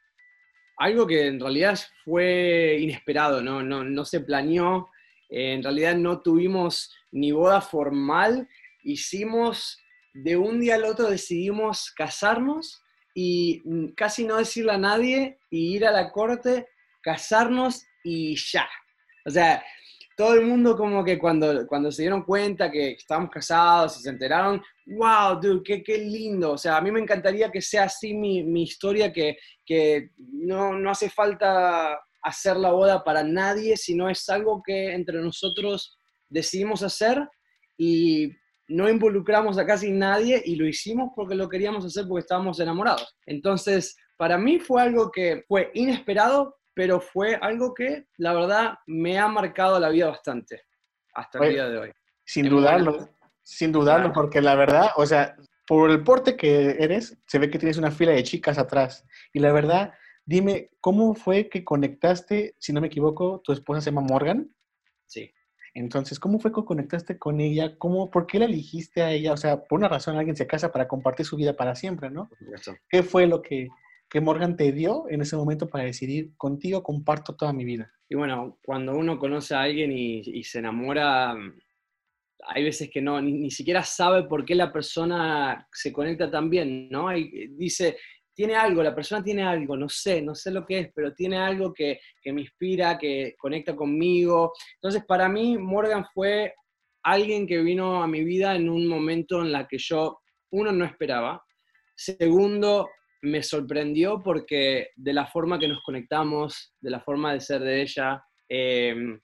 algo 0.77 1.07
que 1.07 1.27
en 1.27 1.39
realidad 1.39 1.79
fue 2.03 2.77
inesperado, 2.81 3.41
¿no? 3.41 3.63
No, 3.63 3.85
no 3.85 4.03
se 4.03 4.19
planeó, 4.19 4.89
en 5.29 5.63
realidad 5.63 5.95
no 5.95 6.21
tuvimos 6.21 6.93
ni 7.13 7.31
boda 7.31 7.61
formal, 7.61 8.49
hicimos, 8.83 9.81
de 10.13 10.35
un 10.35 10.59
día 10.59 10.75
al 10.75 10.83
otro 10.83 11.09
decidimos 11.09 11.89
casarnos 11.95 12.83
y 13.13 13.61
mm, 13.65 13.87
casi 13.95 14.25
no 14.25 14.37
decirle 14.37 14.73
a 14.73 14.77
nadie 14.77 15.39
y 15.49 15.75
ir 15.75 15.85
a 15.85 15.91
la 15.91 16.11
corte, 16.11 16.67
casarnos 17.01 17.85
y 18.03 18.35
ya. 18.35 18.67
O 19.25 19.29
sea, 19.29 19.63
todo 20.15 20.35
el 20.35 20.45
mundo 20.45 20.77
como 20.77 21.03
que 21.03 21.17
cuando, 21.17 21.65
cuando 21.67 21.91
se 21.91 22.03
dieron 22.03 22.23
cuenta 22.23 22.69
que 22.69 22.91
estábamos 22.91 23.31
casados 23.31 23.97
y 23.97 24.01
se 24.03 24.09
enteraron, 24.09 24.61
wow, 24.85 25.39
dude, 25.39 25.63
qué, 25.63 25.83
qué 25.83 25.97
lindo. 25.97 26.51
O 26.51 26.57
sea, 26.57 26.77
a 26.77 26.81
mí 26.81 26.91
me 26.91 26.99
encantaría 26.99 27.51
que 27.51 27.61
sea 27.61 27.83
así 27.83 28.13
mi, 28.13 28.43
mi 28.43 28.63
historia, 28.63 29.11
que, 29.11 29.37
que 29.65 30.11
no, 30.17 30.73
no 30.73 30.91
hace 30.91 31.09
falta 31.09 31.99
hacer 32.21 32.57
la 32.57 32.71
boda 32.71 33.03
para 33.03 33.23
nadie, 33.23 33.77
sino 33.77 34.09
es 34.09 34.27
algo 34.29 34.61
que 34.63 34.93
entre 34.93 35.19
nosotros 35.21 35.97
decidimos 36.29 36.83
hacer 36.83 37.27
y 37.77 38.31
no 38.71 38.89
involucramos 38.89 39.57
a 39.57 39.65
casi 39.65 39.91
nadie 39.91 40.41
y 40.45 40.55
lo 40.55 40.67
hicimos 40.67 41.11
porque 41.15 41.35
lo 41.35 41.49
queríamos 41.49 41.85
hacer 41.85 42.07
porque 42.07 42.21
estábamos 42.21 42.59
enamorados. 42.59 43.15
Entonces, 43.25 43.95
para 44.17 44.37
mí 44.37 44.59
fue 44.59 44.81
algo 44.81 45.11
que 45.11 45.43
fue 45.47 45.71
inesperado, 45.73 46.57
pero 46.73 46.99
fue 46.99 47.35
algo 47.35 47.73
que 47.73 48.07
la 48.17 48.33
verdad 48.33 48.73
me 48.87 49.19
ha 49.19 49.27
marcado 49.27 49.79
la 49.79 49.89
vida 49.89 50.07
bastante 50.07 50.63
hasta 51.13 51.39
el 51.39 51.53
día 51.53 51.69
de 51.69 51.77
hoy. 51.77 51.91
Sin 52.25 52.49
dudarlo, 52.49 53.09
sin 53.43 53.71
dudarlo, 53.71 54.13
porque 54.13 54.41
la 54.41 54.55
verdad, 54.55 54.89
o 54.95 55.05
sea, 55.05 55.35
por 55.67 55.89
el 55.89 56.03
porte 56.03 56.37
que 56.37 56.77
eres, 56.79 57.17
se 57.27 57.39
ve 57.39 57.49
que 57.49 57.59
tienes 57.59 57.77
una 57.77 57.91
fila 57.91 58.13
de 58.13 58.23
chicas 58.23 58.57
atrás. 58.57 59.05
Y 59.33 59.39
la 59.39 59.51
verdad, 59.51 59.93
dime, 60.25 60.69
¿cómo 60.79 61.13
fue 61.13 61.49
que 61.49 61.63
conectaste, 61.63 62.55
si 62.59 62.73
no 62.73 62.81
me 62.81 62.87
equivoco, 62.87 63.41
tu 63.43 63.51
esposa 63.51 63.81
se 63.81 63.91
llama 63.91 64.01
Morgan? 64.01 64.53
Sí. 65.07 65.31
Entonces, 65.73 66.19
¿cómo 66.19 66.39
fue 66.39 66.51
que 66.51 66.65
conectaste 66.65 67.17
con 67.17 67.39
ella? 67.39 67.77
¿Cómo, 67.77 68.11
¿Por 68.11 68.27
qué 68.27 68.39
la 68.39 68.45
elegiste 68.45 69.01
a 69.01 69.11
ella? 69.11 69.33
O 69.33 69.37
sea, 69.37 69.63
por 69.63 69.79
una 69.79 69.87
razón 69.87 70.17
alguien 70.17 70.35
se 70.35 70.47
casa 70.47 70.71
para 70.71 70.87
compartir 70.87 71.25
su 71.25 71.37
vida 71.37 71.55
para 71.55 71.75
siempre, 71.75 72.09
¿no? 72.09 72.29
¿Qué 72.89 73.03
fue 73.03 73.25
lo 73.27 73.41
que, 73.41 73.69
que 74.09 74.19
Morgan 74.19 74.57
te 74.57 74.71
dio 74.73 75.05
en 75.09 75.21
ese 75.21 75.37
momento 75.37 75.69
para 75.69 75.85
decidir, 75.85 76.35
contigo 76.35 76.83
comparto 76.83 77.35
toda 77.35 77.53
mi 77.53 77.63
vida? 77.63 77.91
Y 78.09 78.15
bueno, 78.15 78.59
cuando 78.65 78.93
uno 78.93 79.17
conoce 79.17 79.55
a 79.55 79.61
alguien 79.61 79.93
y, 79.93 80.43
se 80.43 80.59
enamora, 80.59 81.33
hay 82.45 82.63
veces 82.63 82.89
que 82.89 83.01
no, 83.01 83.21
ni, 83.21 83.49
siquiera 83.49 83.83
sabe 83.83 84.23
por 84.23 84.43
qué 84.43 84.53
la 84.53 84.73
persona 84.73 85.65
se 85.71 85.93
conecta 85.93 86.29
tan 86.29 86.49
bien, 86.49 86.89
¿no? 86.89 87.07
Hay, 87.07 87.47
dice, 87.51 87.95
tiene 88.33 88.55
algo, 88.55 88.81
la 88.81 88.95
persona 88.95 89.23
tiene 89.23 89.43
algo, 89.43 89.75
no 89.75 89.89
sé, 89.89 90.21
no 90.21 90.35
sé 90.35 90.51
lo 90.51 90.65
que 90.65 90.79
es, 90.79 90.91
pero 90.93 91.13
tiene 91.13 91.37
algo 91.37 91.73
que, 91.73 91.99
me 92.25 92.41
inspira, 92.41 92.97
que 92.97 93.35
conecta 93.37 93.75
conmigo. 93.75 94.53
Entonces, 94.75 95.03
para 95.05 95.27
mí, 95.27 95.57
Morgan 95.57 96.05
fue 96.13 96.53
alguien 97.03 97.45
que 97.45 97.61
vino 97.61 98.01
a 98.01 98.07
mi 98.07 98.23
vida 98.23 98.55
en 98.55 98.69
un 98.69 98.87
momento 98.87 99.41
en 99.41 99.51
la 99.51 99.67
que 99.67 99.77
yo, 99.77 100.21
uno, 100.51 100.71
no 100.71 100.85
esperaba. 100.85 101.43
Segundo, 101.95 102.89
me 103.23 103.43
sorprendió 103.43 104.21
porque 104.23 104.89
de 104.95 105.13
la 105.13 105.27
forma 105.27 105.59
que 105.59 105.67
nos 105.67 105.83
conectamos, 105.83 106.73
de 106.79 106.89
la 106.89 107.01
forma 107.01 107.33
de 107.33 107.41
ser 107.41 107.61
de 107.61 107.81
ella, 107.81 108.23
em, 108.47 109.19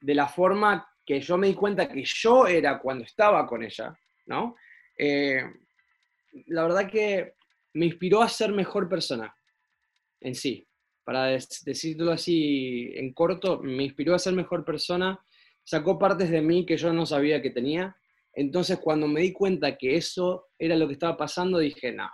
de 0.00 0.14
la 0.14 0.28
forma 0.28 0.86
que 1.04 1.20
yo 1.20 1.38
me 1.38 1.46
di 1.46 1.54
cuenta 1.54 1.88
que 1.88 2.02
yo 2.04 2.46
era 2.46 2.78
cuando 2.78 3.04
estaba 3.04 3.46
con 3.46 3.62
ella, 3.62 3.98
¿no? 4.26 4.56
Eh, 4.96 5.42
la 6.48 6.64
verdad 6.64 6.90
que 6.90 7.34
me 7.78 7.86
inspiró 7.86 8.22
a 8.22 8.28
ser 8.28 8.52
mejor 8.52 8.88
persona 8.88 9.32
en 10.20 10.34
sí. 10.34 10.66
Para 11.04 11.26
decirlo 11.26 12.12
así 12.12 12.90
en 12.94 13.14
corto, 13.14 13.60
me 13.62 13.84
inspiró 13.84 14.14
a 14.14 14.18
ser 14.18 14.34
mejor 14.34 14.64
persona, 14.64 15.18
sacó 15.64 15.98
partes 15.98 16.28
de 16.30 16.42
mí 16.42 16.66
que 16.66 16.76
yo 16.76 16.92
no 16.92 17.06
sabía 17.06 17.40
que 17.40 17.50
tenía. 17.50 17.96
Entonces 18.34 18.78
cuando 18.78 19.06
me 19.06 19.22
di 19.22 19.32
cuenta 19.32 19.78
que 19.78 19.96
eso 19.96 20.48
era 20.58 20.76
lo 20.76 20.86
que 20.86 20.94
estaba 20.94 21.16
pasando, 21.16 21.58
dije, 21.58 21.92
no, 21.92 22.10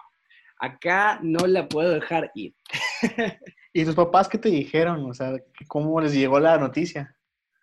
acá 0.60 1.18
no 1.22 1.46
la 1.46 1.66
puedo 1.66 1.90
dejar 1.90 2.30
ir. 2.34 2.54
¿Y 3.72 3.84
tus 3.84 3.96
papás 3.96 4.28
qué 4.28 4.38
te 4.38 4.50
dijeron? 4.50 5.10
O 5.10 5.14
sea, 5.14 5.32
¿cómo 5.66 6.00
les 6.00 6.14
llegó 6.14 6.38
la 6.38 6.58
noticia? 6.58 7.16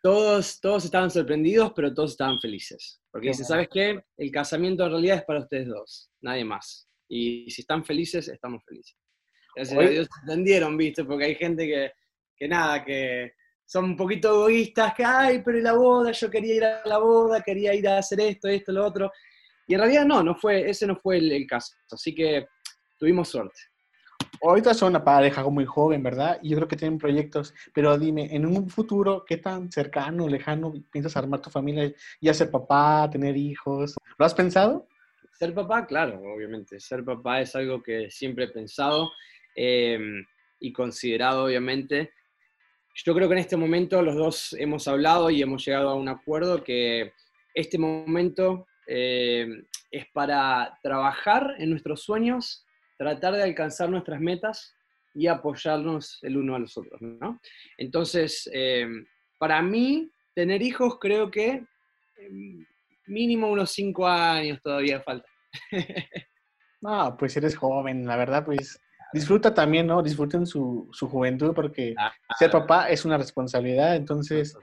Todos, 0.04 0.60
todos 0.60 0.84
estaban 0.84 1.12
sorprendidos, 1.12 1.72
pero 1.76 1.94
todos 1.94 2.12
estaban 2.12 2.40
felices. 2.40 3.00
Porque 3.12 3.30
dicen, 3.30 3.46
¿sabes 3.46 3.70
qué? 3.72 4.04
El 4.18 4.32
casamiento 4.32 4.84
en 4.84 4.92
realidad 4.92 5.18
es 5.18 5.24
para 5.24 5.40
ustedes 5.42 5.68
dos, 5.68 6.12
nadie 6.20 6.44
más. 6.44 6.91
Y 7.14 7.52
si 7.52 7.62
están 7.62 7.84
felices, 7.84 8.30
estamos 8.30 8.64
felices. 8.64 8.96
Gracias 9.54 9.78
a 9.78 9.82
Dios 9.82 10.08
entendieron, 10.22 10.78
¿viste? 10.78 11.04
Porque 11.04 11.26
hay 11.26 11.36
gente 11.36 11.68
que, 11.68 11.92
que 12.38 12.48
nada, 12.48 12.86
que 12.86 13.34
son 13.66 13.84
un 13.84 13.98
poquito 13.98 14.30
egoístas, 14.30 14.94
que, 14.94 15.04
ay, 15.04 15.42
pero 15.44 15.60
la 15.60 15.74
boda, 15.74 16.14
yo 16.14 16.30
quería 16.30 16.56
ir 16.56 16.64
a 16.64 16.82
la 16.86 17.00
boda, 17.00 17.42
quería 17.42 17.74
ir 17.74 17.86
a 17.90 17.98
hacer 17.98 18.22
esto, 18.22 18.48
esto, 18.48 18.72
lo 18.72 18.86
otro. 18.86 19.12
Y 19.68 19.74
en 19.74 19.82
realidad 19.82 20.06
no, 20.06 20.24
no 20.24 20.36
fue, 20.36 20.70
ese 20.70 20.88
no 20.88 20.96
fue 20.96 21.18
el, 21.18 21.46
caso. 21.46 21.76
Así 21.92 22.16
que 22.16 22.48
tuvimos 22.98 23.28
suerte. 23.28 23.60
Ahorita 24.42 24.74
son 24.74 24.92
una 24.92 25.04
pareja 25.04 25.44
muy 25.50 25.66
joven, 25.66 26.02
¿verdad? 26.02 26.40
Y 26.42 26.50
yo 26.50 26.56
creo 26.56 26.68
que 26.70 26.78
tienen 26.78 26.98
proyectos, 26.98 27.54
pero 27.74 27.98
dime, 27.98 28.34
en 28.34 28.46
un 28.46 28.70
futuro, 28.70 29.26
¿qué 29.28 29.36
tan 29.36 29.70
cercano, 29.70 30.30
lejano 30.30 30.72
piensas 30.90 31.18
armar 31.18 31.42
tu 31.42 31.50
familia? 31.50 31.94
Ya 32.22 32.34
ser 32.34 32.50
papá, 32.50 33.10
tener 33.12 33.36
hijos. 33.36 33.96
¿Lo 34.18 34.26
has 34.26 34.34
pensado? 34.34 34.88
Ser 35.34 35.54
papá, 35.54 35.86
claro, 35.86 36.22
obviamente. 36.22 36.80
Ser 36.80 37.04
papá 37.04 37.42
es 37.42 37.56
algo 37.56 37.82
que 37.82 38.12
siempre 38.12 38.46
he 38.46 38.50
pensado 38.50 39.12
em, 39.56 40.26
y 40.60 40.72
considerado, 40.72 41.46
obviamente. 41.46 42.12
Yo 43.06 43.16
creo 43.16 43.28
que 43.28 43.34
en 43.34 43.40
este 43.40 43.58
momento 43.58 44.02
los 44.02 44.16
dos 44.16 44.54
hemos 44.54 44.88
hablado 44.88 45.30
y 45.30 45.42
hemos 45.42 45.66
llegado 45.66 45.90
a 45.90 45.96
un 45.96 46.10
acuerdo 46.10 46.64
que 46.64 47.14
este 47.54 47.78
momento 47.78 48.68
em, 48.88 49.66
es 49.90 50.06
para 50.14 50.78
trabajar 50.84 51.56
en 51.58 51.70
nuestros 51.70 52.04
sueños, 52.04 52.66
tratar 52.98 53.34
de 53.36 53.44
alcanzar 53.44 53.90
nuestras 53.90 54.20
metas 54.20 54.76
y 55.14 55.28
apoyarnos 55.28 56.20
el 56.22 56.38
uno 56.38 56.56
a 56.56 56.60
los 56.60 56.78
otros, 56.78 57.02
¿no? 57.02 57.40
Entonces, 57.78 58.50
em, 58.54 59.06
para 59.40 59.62
mí, 59.62 60.12
tener 60.34 60.62
hijos 60.62 60.98
creo 61.00 61.30
que 61.32 61.66
mínimo 63.08 63.50
unos 63.50 63.72
cinco 63.72 64.08
años 64.08 64.60
todavía 64.62 65.02
falta. 65.02 65.28
no, 66.82 67.16
pues 67.18 67.36
eres 67.38 67.56
joven, 67.56 68.06
la 68.06 68.16
verdad, 68.16 68.46
pues 68.46 68.80
disfruta 69.14 69.54
también, 69.54 69.88
¿no? 69.88 70.02
Disfruten 70.02 70.46
su, 70.46 70.90
juventud 71.00 71.54
porque 71.54 71.94
ah, 71.98 72.14
ser 72.38 72.52
papá 72.52 72.90
es 72.90 73.06
una 73.06 73.18
responsabilidad, 73.18 73.96
entonces 73.96 74.56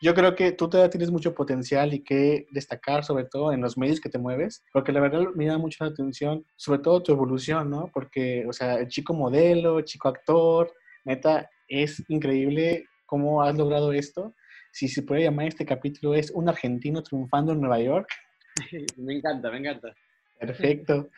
yo 0.00 0.14
creo 0.14 0.34
que 0.34 0.52
tú 0.52 0.68
todavía 0.68 0.90
tienes 0.90 1.10
mucho 1.10 1.34
potencial 1.34 1.94
y 1.94 2.02
que 2.02 2.46
destacar, 2.50 3.04
sobre 3.04 3.24
todo 3.24 3.52
en 3.52 3.60
los 3.60 3.78
medios 3.78 4.00
que 4.00 4.08
te 4.08 4.18
mueves, 4.18 4.64
porque 4.72 4.92
la 4.92 5.00
verdad 5.00 5.24
me 5.34 5.46
da 5.46 5.58
mucha 5.58 5.84
atención, 5.84 6.44
sobre 6.56 6.80
todo 6.80 7.02
tu 7.02 7.12
evolución, 7.12 7.70
¿no? 7.70 7.90
Porque, 7.92 8.44
o 8.48 8.52
sea, 8.52 8.74
el 8.74 8.88
chico 8.88 9.14
modelo, 9.14 9.78
el 9.78 9.84
chico 9.84 10.08
actor, 10.08 10.72
neta, 11.04 11.48
es 11.68 12.02
increíble 12.08 12.86
cómo 13.06 13.42
has 13.42 13.56
logrado 13.56 13.92
esto. 13.92 14.34
Si 14.72 14.88
se 14.88 15.02
puede 15.02 15.22
llamar 15.22 15.46
este 15.46 15.66
capítulo 15.66 16.14
es 16.14 16.30
un 16.30 16.48
argentino 16.48 17.02
triunfando 17.02 17.52
en 17.52 17.60
Nueva 17.60 17.80
York. 17.80 18.08
me 18.96 19.16
encanta, 19.16 19.50
me 19.50 19.58
encanta. 19.58 19.94
Perfecto. 20.40 21.10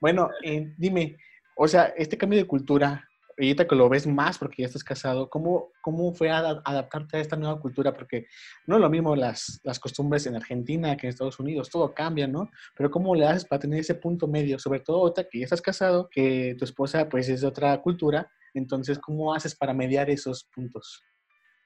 Bueno, 0.00 0.30
eh, 0.42 0.72
dime, 0.78 1.18
o 1.56 1.68
sea, 1.68 1.92
este 1.96 2.16
cambio 2.16 2.38
de 2.38 2.46
cultura, 2.46 3.06
ahorita 3.36 3.66
que 3.66 3.74
lo 3.74 3.88
ves 3.88 4.06
más 4.06 4.38
porque 4.38 4.62
ya 4.62 4.66
estás 4.66 4.84
casado, 4.84 5.28
¿cómo, 5.28 5.72
cómo 5.82 6.14
fue 6.14 6.30
adaptarte 6.30 7.18
a 7.18 7.20
esta 7.20 7.36
nueva 7.36 7.60
cultura? 7.60 7.92
Porque 7.92 8.26
no 8.66 8.76
es 8.76 8.80
lo 8.80 8.88
mismo 8.88 9.14
las, 9.16 9.60
las 9.64 9.78
costumbres 9.78 10.24
en 10.26 10.36
Argentina 10.36 10.96
que 10.96 11.06
en 11.06 11.10
Estados 11.10 11.38
Unidos, 11.40 11.68
todo 11.68 11.92
cambia, 11.92 12.26
¿no? 12.26 12.48
Pero 12.76 12.90
¿cómo 12.90 13.14
le 13.14 13.26
haces 13.26 13.44
para 13.44 13.60
tener 13.60 13.80
ese 13.80 13.96
punto 13.96 14.26
medio? 14.28 14.58
Sobre 14.58 14.80
todo 14.80 14.98
ahorita 15.00 15.28
que 15.28 15.40
ya 15.40 15.44
estás 15.44 15.60
casado, 15.60 16.08
que 16.10 16.54
tu 16.58 16.64
esposa 16.64 17.08
pues 17.08 17.28
es 17.28 17.40
de 17.40 17.48
otra 17.48 17.76
cultura, 17.82 18.30
entonces, 18.54 18.98
¿cómo 18.98 19.34
haces 19.34 19.54
para 19.54 19.74
mediar 19.74 20.10
esos 20.10 20.44
puntos? 20.54 21.04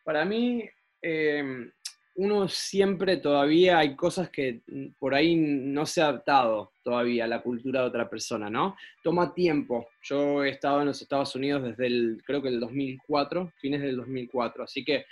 Para 0.04 0.24
mí, 0.24 0.68
eh, 1.06 1.70
uno 2.16 2.48
siempre 2.48 3.16
todavía 3.16 3.78
hay 3.78 3.96
cosas 3.96 4.30
que 4.30 4.62
por 4.98 5.14
ahí 5.14 5.34
no 5.36 5.84
se 5.84 6.00
ha 6.00 6.08
adaptado 6.08 6.72
todavía 6.82 7.24
a 7.24 7.28
la 7.28 7.42
cultura 7.42 7.80
de 7.80 7.86
otra 7.88 8.08
persona, 8.08 8.48
¿no? 8.48 8.76
Toma 9.02 9.34
tiempo. 9.34 9.88
Yo 10.02 10.44
he 10.44 10.50
estado 10.50 10.80
en 10.80 10.86
los 10.86 11.02
Estados 11.02 11.34
Unidos 11.34 11.64
desde 11.64 11.86
el, 11.86 12.22
creo 12.24 12.40
que 12.40 12.48
el 12.48 12.60
2004, 12.60 13.52
fines 13.56 13.82
del 13.82 13.96
2004, 13.96 14.64
así 14.64 14.84
que 14.84 15.06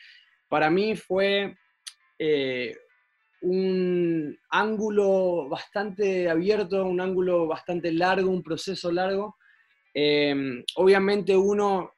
para 0.49 0.71
mí 0.71 0.95
fue 0.95 1.57
eh, 2.19 2.77
un 3.43 4.39
ángulo 4.51 5.49
bastante 5.49 6.31
abierto, 6.31 6.85
un 6.87 7.01
ángulo 7.01 7.49
bastante 7.49 7.93
largo, 7.93 8.31
un 8.31 8.43
proceso 8.43 8.93
largo. 8.93 9.37
Em, 9.93 10.65
obviamente 10.77 11.37
uno 11.37 11.92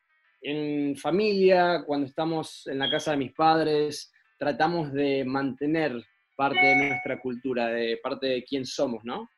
en 0.45 0.95
familia, 0.97 1.85
cuando 1.87 2.07
estamos 2.07 2.67
en 2.67 2.79
la 2.79 2.91
casa 2.91 3.13
de 3.13 3.17
mis 3.17 3.33
padres, 3.33 4.13
tratamos 4.39 4.93
de 4.93 5.25
mantener 5.25 6.05
parte 6.37 6.61
de 6.61 6.89
nuestra 6.89 7.19
cultura, 7.19 7.69
de 7.69 7.99
parte 8.03 8.27
de 8.27 8.45
quién 8.45 8.67
somos, 8.67 9.03
¿no? 9.05 9.31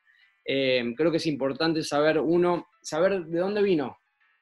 Eh, 0.43 0.93
creo 0.97 1.09
que 1.09 1.17
es 1.17 1.25
importante 1.25 1.81
saber, 1.81 2.19
uno, 2.19 2.67
saber 2.81 3.25
de 3.25 3.39
dónde 3.39 3.61
vino 3.61 3.97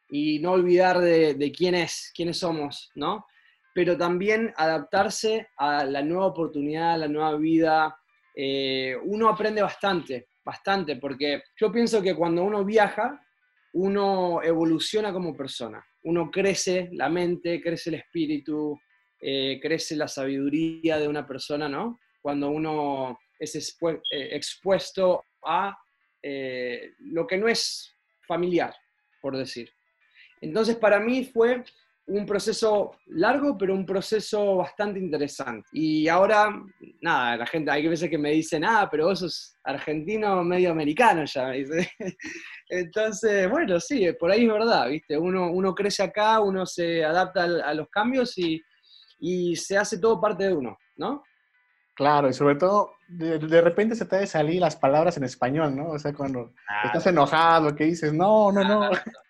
y 0.10 0.40
no 0.40 0.54
olvidar 0.54 1.00
de, 1.00 1.52
quién 1.56 1.76
es, 1.76 2.12
quiénes 2.16 2.40
somos, 2.40 2.90
¿no? 2.96 3.26
Pero 3.74 3.96
también 3.96 4.52
adaptarse 4.56 5.50
a 5.58 5.86
la 5.86 6.02
nueva 6.02 6.28
oportunidad, 6.28 6.94
a 6.94 6.98
la 6.98 7.08
nueva 7.08 7.36
vida. 7.38 7.96
Eh, 8.36 8.96
uno 9.04 9.30
aprende 9.30 9.62
bastante, 9.62 10.30
bastante, 10.44 10.96
porque 10.96 11.44
yo 11.60 11.72
pienso 11.72 12.02
que 12.02 12.16
cuando 12.16 12.44
uno 12.44 12.66
viaja, 12.66 13.22
uno 13.74 14.42
evoluciona 14.42 15.12
como 15.12 15.36
persona, 15.36 15.86
uno 16.06 16.30
crece 16.32 16.90
la 16.94 17.10
mente, 17.10 17.62
crece 17.62 17.90
el 17.90 17.96
espíritu, 17.96 18.80
eh, 19.20 19.60
crece 19.62 19.96
la 19.96 20.08
sabiduría 20.08 21.00
de 21.00 21.08
una 21.08 21.26
persona, 21.28 21.68
¿no? 21.68 22.00
Cuando 22.22 22.50
uno 22.50 23.20
es 23.40 23.56
eh, 23.56 24.30
expuesto 24.32 25.24
a 25.44 25.76
eh, 26.22 26.92
lo 27.00 27.26
que 27.26 27.38
no 27.38 27.48
es 27.48 27.96
familiar, 28.28 28.74
por 29.20 29.36
decir. 29.36 29.72
Entonces, 30.42 30.76
para 30.76 31.00
mí 31.00 31.26
fue 31.26 31.64
un 32.08 32.26
proceso 32.26 32.92
largo, 33.08 33.58
pero 33.58 33.74
un 33.74 33.86
proceso 33.86 34.58
bastante 34.58 35.00
interesante. 35.00 35.68
Y 35.74 36.08
ahora, 36.08 36.50
nada, 37.02 37.38
la 37.38 37.46
gente, 37.46 37.72
hay 37.72 37.88
veces 37.88 38.10
que 38.10 38.18
me 38.18 38.32
dicen, 38.32 38.64
ah, 38.64 38.88
pero 38.90 39.08
vos 39.08 39.20
sos 39.20 39.58
argentino 39.64 40.44
medio 40.44 40.72
americano 40.72 41.26
ya, 41.26 41.48
me 41.48 41.58
dice. 41.58 41.90
Entonces, 42.70 43.50
bueno, 43.50 43.80
sí, 43.80 44.08
por 44.20 44.32
ahí 44.32 44.46
es 44.46 44.54
verdad, 44.54 44.90
¿viste? 44.90 45.18
Uno, 45.18 45.52
uno 45.52 45.74
crece 45.74 46.04
acá, 46.04 46.40
uno 46.40 46.66
se 46.66 47.04
adapta 47.04 47.44
a, 47.44 47.74
los 47.74 47.90
cambios 47.90 48.38
y, 48.38 48.62
y, 49.20 49.56
se 49.56 49.78
hace 49.78 50.00
todo 50.00 50.22
parte 50.22 50.46
de 50.46 50.54
uno, 50.54 50.78
¿no? 50.98 51.24
Claro, 51.96 52.30
y 52.30 52.34
sobre 52.34 52.56
todo, 52.56 52.92
de, 53.08 53.62
repente 53.62 53.96
se 53.96 54.06
te 54.06 54.18
de 54.18 54.28
salir 54.28 54.60
las 54.60 54.76
palabras 54.76 55.18
en 55.18 55.24
español, 55.24 55.76
¿no? 55.76 55.92
O 55.92 56.00
sea, 56.00 56.14
cuando 56.14 56.54
estás 56.84 57.08
enojado, 57.08 57.76
que 57.76 57.86
dices, 57.86 58.14
no, 58.14 58.52
no, 58.52 58.64
no. 58.64 58.90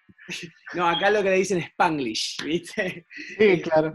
No, 0.73 0.87
acá 0.87 1.09
lo 1.09 1.23
que 1.23 1.29
le 1.29 1.37
dicen 1.37 1.59
es 1.59 1.65
Spanglish, 1.67 2.43
¿viste? 2.43 3.05
Sí, 3.37 3.61
claro. 3.61 3.93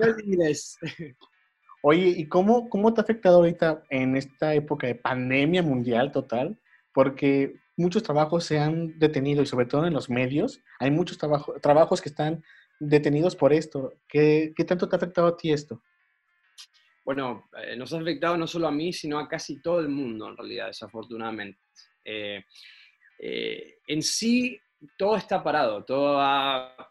Oye, 1.82 2.08
¿y 2.08 2.28
cómo, 2.28 2.68
cómo 2.68 2.92
te 2.92 3.00
ha 3.00 3.04
afectado 3.04 3.36
ahorita 3.36 3.82
en 3.88 4.16
esta 4.16 4.54
época 4.54 4.86
de 4.86 4.94
pandemia 4.94 5.62
mundial 5.62 6.12
total? 6.12 6.58
Porque 6.92 7.54
muchos 7.76 8.02
trabajos 8.02 8.44
se 8.44 8.58
han 8.58 8.98
detenido 8.98 9.42
y 9.42 9.46
sobre 9.46 9.66
todo 9.66 9.86
en 9.86 9.94
los 9.94 10.10
medios 10.10 10.60
hay 10.78 10.90
muchos 10.90 11.16
trabajos 11.16 12.00
que 12.02 12.10
están 12.10 12.44
detenidos 12.78 13.34
por 13.34 13.52
esto. 13.52 13.94
¿Qué, 14.08 14.52
¿Qué, 14.54 14.64
tanto 14.64 14.88
te 14.88 14.96
ha 14.96 14.98
afectado 14.98 15.28
a 15.28 15.36
ti 15.36 15.52
esto? 15.52 15.82
Bueno, 17.04 17.48
eh, 17.62 17.76
nos 17.76 17.92
ha 17.92 17.98
afectado 17.98 18.36
no 18.36 18.46
solo 18.46 18.68
a 18.68 18.72
mí, 18.72 18.92
sino 18.92 19.18
a 19.18 19.28
casi 19.28 19.60
todo 19.62 19.80
el 19.80 19.88
mundo 19.88 20.28
en 20.28 20.36
realidad, 20.36 20.66
desafortunadamente. 20.66 21.60
Eh, 22.04 22.44
eh, 23.18 23.78
en 23.86 24.02
sí, 24.02 24.58
todo 24.96 25.16
está 25.16 25.42
parado, 25.42 25.84
todo 25.84 26.20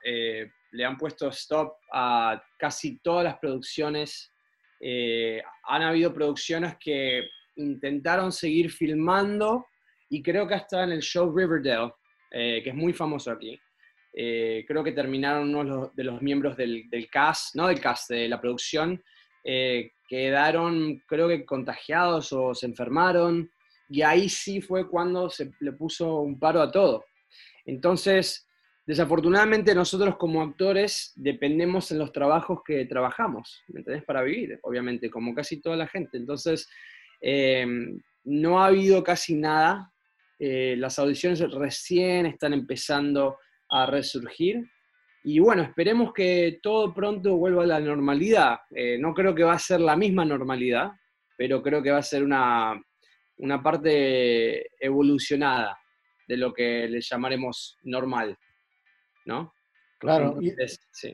eh, 0.04 0.52
le 0.72 0.86
han 0.86 0.98
puesto 0.98 1.30
stop 1.30 1.74
a 1.92 2.42
casi 2.58 3.00
todas 3.00 3.24
las 3.24 3.38
producciones. 3.40 4.32
Eh, 4.80 5.42
han 5.66 5.82
habido 5.82 6.14
producciones 6.14 6.78
que 6.80 7.28
intentaron 7.56 8.32
seguir 8.32 8.72
filmando 8.72 9.66
y 10.10 10.22
creo 10.22 10.48
que 10.48 10.56
hasta 10.56 10.84
en 10.84 10.92
el 10.92 11.02
show 11.02 11.36
Riverdale, 11.36 11.92
eh, 12.32 12.62
que 12.64 12.70
es 12.70 12.76
muy 12.76 12.94
famoso 12.94 13.32
aquí, 13.32 13.60
creo 14.12 14.84
que 14.84 14.92
terminaron 14.92 15.56
uno 15.56 15.92
de 15.96 16.04
los, 16.04 16.22
miembros 16.22 16.58
del, 16.58 16.90
cast, 17.10 17.56
no 17.56 17.68
del 17.68 17.80
cast, 17.80 18.10
de 18.10 18.28
la 18.28 18.42
producción, 18.42 19.02
quedaron 20.10 21.02
creo 21.08 21.30
que 21.30 21.46
contagiados 21.46 22.34
o 22.34 22.54
se 22.54 22.66
enfermaron 22.66 23.50
y 23.88 24.02
ahí 24.02 24.28
sí 24.28 24.62
fue 24.62 24.90
cuando 24.90 25.30
se 25.30 25.52
le 25.62 25.72
puso 25.74 26.20
un 26.20 26.38
paro 26.38 26.62
a 26.62 26.72
todo. 26.72 27.06
Entonces, 27.70 28.48
desafortunadamente 28.86 29.76
nosotros 29.76 30.18
como 30.18 30.42
actores 30.42 31.14
dependemos 31.16 31.92
en 31.92 32.00
los 32.00 32.12
trabajos 32.12 32.62
que 32.66 32.86
trabajamos, 32.86 33.64
¿me 33.68 33.82
entendés? 33.82 34.04
Para 34.04 34.24
vivir, 34.24 34.60
obviamente, 34.64 35.10
como 35.10 35.36
casi 35.36 35.62
toda 35.62 35.76
la 35.76 35.88
gente. 35.88 36.18
Entonces, 36.18 36.68
eh, 37.22 37.66
no 38.24 38.60
ha 38.60 38.68
habido 38.68 39.04
casi 39.04 39.36
nada. 39.36 39.92
Eh, 40.40 40.76
las 40.78 40.98
audiciones 40.98 41.40
recién 41.52 42.26
están 42.26 42.54
empezando 42.54 43.38
a 43.70 43.86
resurgir. 43.86 44.66
Y 45.24 45.40
bueno, 45.40 45.62
esperemos 45.62 46.12
que 46.14 46.60
todo 46.64 46.94
pronto 46.94 47.38
vuelva 47.38 47.64
a 47.64 47.68
la 47.68 47.80
normalidad. 47.80 48.60
Eh, 48.72 48.98
no 48.98 49.14
creo 49.14 49.36
que 49.36 49.44
va 49.44 49.54
a 49.54 49.60
ser 49.60 49.82
la 49.82 49.96
misma 49.96 50.26
normalidad, 50.26 50.92
pero 51.38 51.62
creo 51.62 51.84
que 51.84 51.92
va 51.92 52.00
a 52.00 52.04
ser 52.04 52.24
una, 52.24 52.82
una 53.38 53.62
parte 53.62 54.70
evolucionada 54.84 55.78
de 56.30 56.38
lo 56.38 56.54
que 56.54 56.88
le 56.88 57.02
llamaremos 57.02 57.80
normal, 57.82 58.38
¿no? 59.26 59.52
Claro. 60.00 60.38
y, 60.40 60.54
sí. 60.92 61.14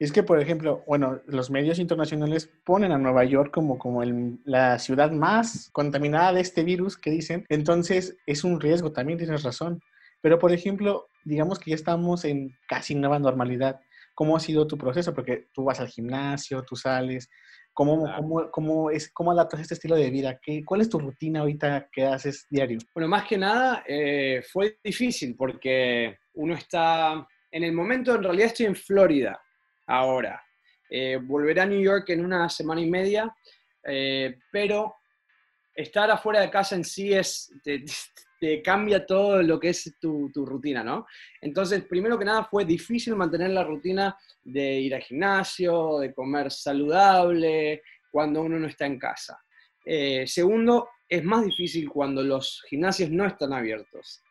Es 0.00 0.12
que, 0.12 0.22
por 0.24 0.40
ejemplo, 0.40 0.82
bueno, 0.88 1.20
los 1.26 1.50
medios 1.50 1.78
internacionales 1.78 2.50
ponen 2.64 2.90
a 2.90 2.98
Nueva 2.98 3.24
York 3.24 3.52
como, 3.52 3.78
como 3.78 4.02
la 4.44 4.78
ciudad 4.78 5.12
más 5.12 5.70
contaminada 5.72 6.32
de 6.32 6.40
este 6.40 6.64
virus 6.64 6.96
que 6.96 7.10
dicen, 7.10 7.44
entonces 7.48 8.16
es 8.26 8.42
un 8.42 8.60
riesgo, 8.60 8.92
también 8.92 9.18
tienes 9.18 9.44
razón. 9.44 9.80
Pero, 10.20 10.38
por 10.38 10.52
ejemplo, 10.52 11.06
digamos 11.24 11.58
que 11.58 11.70
ya 11.70 11.76
estamos 11.76 12.24
en 12.24 12.50
casi 12.66 12.94
nueva 12.94 13.18
normalidad. 13.18 13.80
¿Cómo 14.14 14.36
ha 14.36 14.40
sido 14.40 14.66
tu 14.66 14.76
proceso? 14.76 15.14
Porque 15.14 15.48
tú 15.54 15.64
vas 15.64 15.80
al 15.80 15.88
gimnasio, 15.88 16.62
tú 16.62 16.74
sales, 16.74 17.28
¿Cómo, 17.72 18.04
cómo, 18.16 18.50
cómo, 18.50 18.90
es, 18.90 19.10
¿Cómo 19.12 19.32
adaptas 19.32 19.60
este 19.60 19.74
estilo 19.74 19.96
de 19.96 20.10
vida? 20.10 20.38
¿Qué, 20.42 20.62
¿Cuál 20.64 20.80
es 20.80 20.88
tu 20.88 20.98
rutina 20.98 21.40
ahorita 21.40 21.88
que 21.92 22.04
haces 22.04 22.46
diario? 22.50 22.78
Bueno, 22.94 23.08
más 23.08 23.26
que 23.26 23.38
nada 23.38 23.84
eh, 23.86 24.42
fue 24.50 24.78
difícil 24.82 25.34
porque 25.36 26.18
uno 26.34 26.54
está, 26.54 27.26
en 27.50 27.64
el 27.64 27.72
momento 27.72 28.14
en 28.14 28.22
realidad 28.22 28.48
estoy 28.48 28.66
en 28.66 28.76
Florida 28.76 29.40
ahora. 29.86 30.42
Eh, 30.90 31.18
volveré 31.22 31.60
a 31.60 31.66
New 31.66 31.80
York 31.80 32.08
en 32.10 32.24
una 32.24 32.48
semana 32.48 32.80
y 32.80 32.90
media, 32.90 33.34
eh, 33.84 34.38
pero 34.50 34.96
estar 35.74 36.10
afuera 36.10 36.40
de 36.40 36.50
casa 36.50 36.74
en 36.74 36.84
sí 36.84 37.12
es, 37.12 37.52
te 37.62 37.84
cambia 38.64 39.04
todo 39.06 39.42
lo 39.42 39.58
que 39.60 39.70
es 39.70 39.96
tu, 40.00 40.30
rutina, 40.34 40.82
¿no? 40.82 41.06
Entonces, 41.40 41.84
primero 41.84 42.18
que 42.18 42.24
nada, 42.24 42.44
fue 42.44 42.64
difícil 42.64 43.16
mantener 43.16 43.50
la 43.50 43.64
rutina 43.64 44.16
de 44.42 44.80
ir 44.80 44.94
al 44.94 45.02
gimnasio, 45.02 45.98
de 45.98 46.14
comer 46.14 46.50
saludable, 46.50 47.82
cuando 48.10 48.42
uno 48.42 48.58
no 48.58 48.66
está 48.66 48.86
en 48.86 48.98
casa. 48.98 49.38
Eh, 49.84 50.26
segundo, 50.26 50.88
es 51.08 51.24
más 51.24 51.44
difícil 51.44 51.88
cuando 51.88 52.22
los 52.22 52.62
gimnasios 52.68 53.10
no 53.10 53.26
están 53.26 53.52
abiertos. 53.52 54.22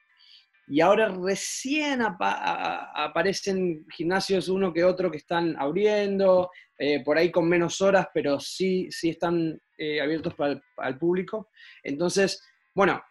Y 0.71 0.81
ahora 0.81 1.09
recién 1.09 1.99
aparecen 2.01 3.85
gimnasios 3.89 4.49
uno 4.49 4.71
que 4.71 4.83
otro 4.83 5.09
que 5.09 5.17
están 5.17 5.55
abriendo, 5.57 6.51
eh, 6.77 7.03
por 7.03 7.17
ahí 7.17 7.31
con 7.31 7.49
menos 7.49 7.81
horas, 7.81 8.07
pero 8.13 8.39
sí, 8.39 8.87
sí 8.91 9.09
están 9.09 9.59
eh, 9.77 9.99
abiertos 9.99 10.35
para 10.35 10.61
el 10.87 10.97
público. 10.99 11.49
Entonces, 11.81 12.41
bueno, 12.75 13.01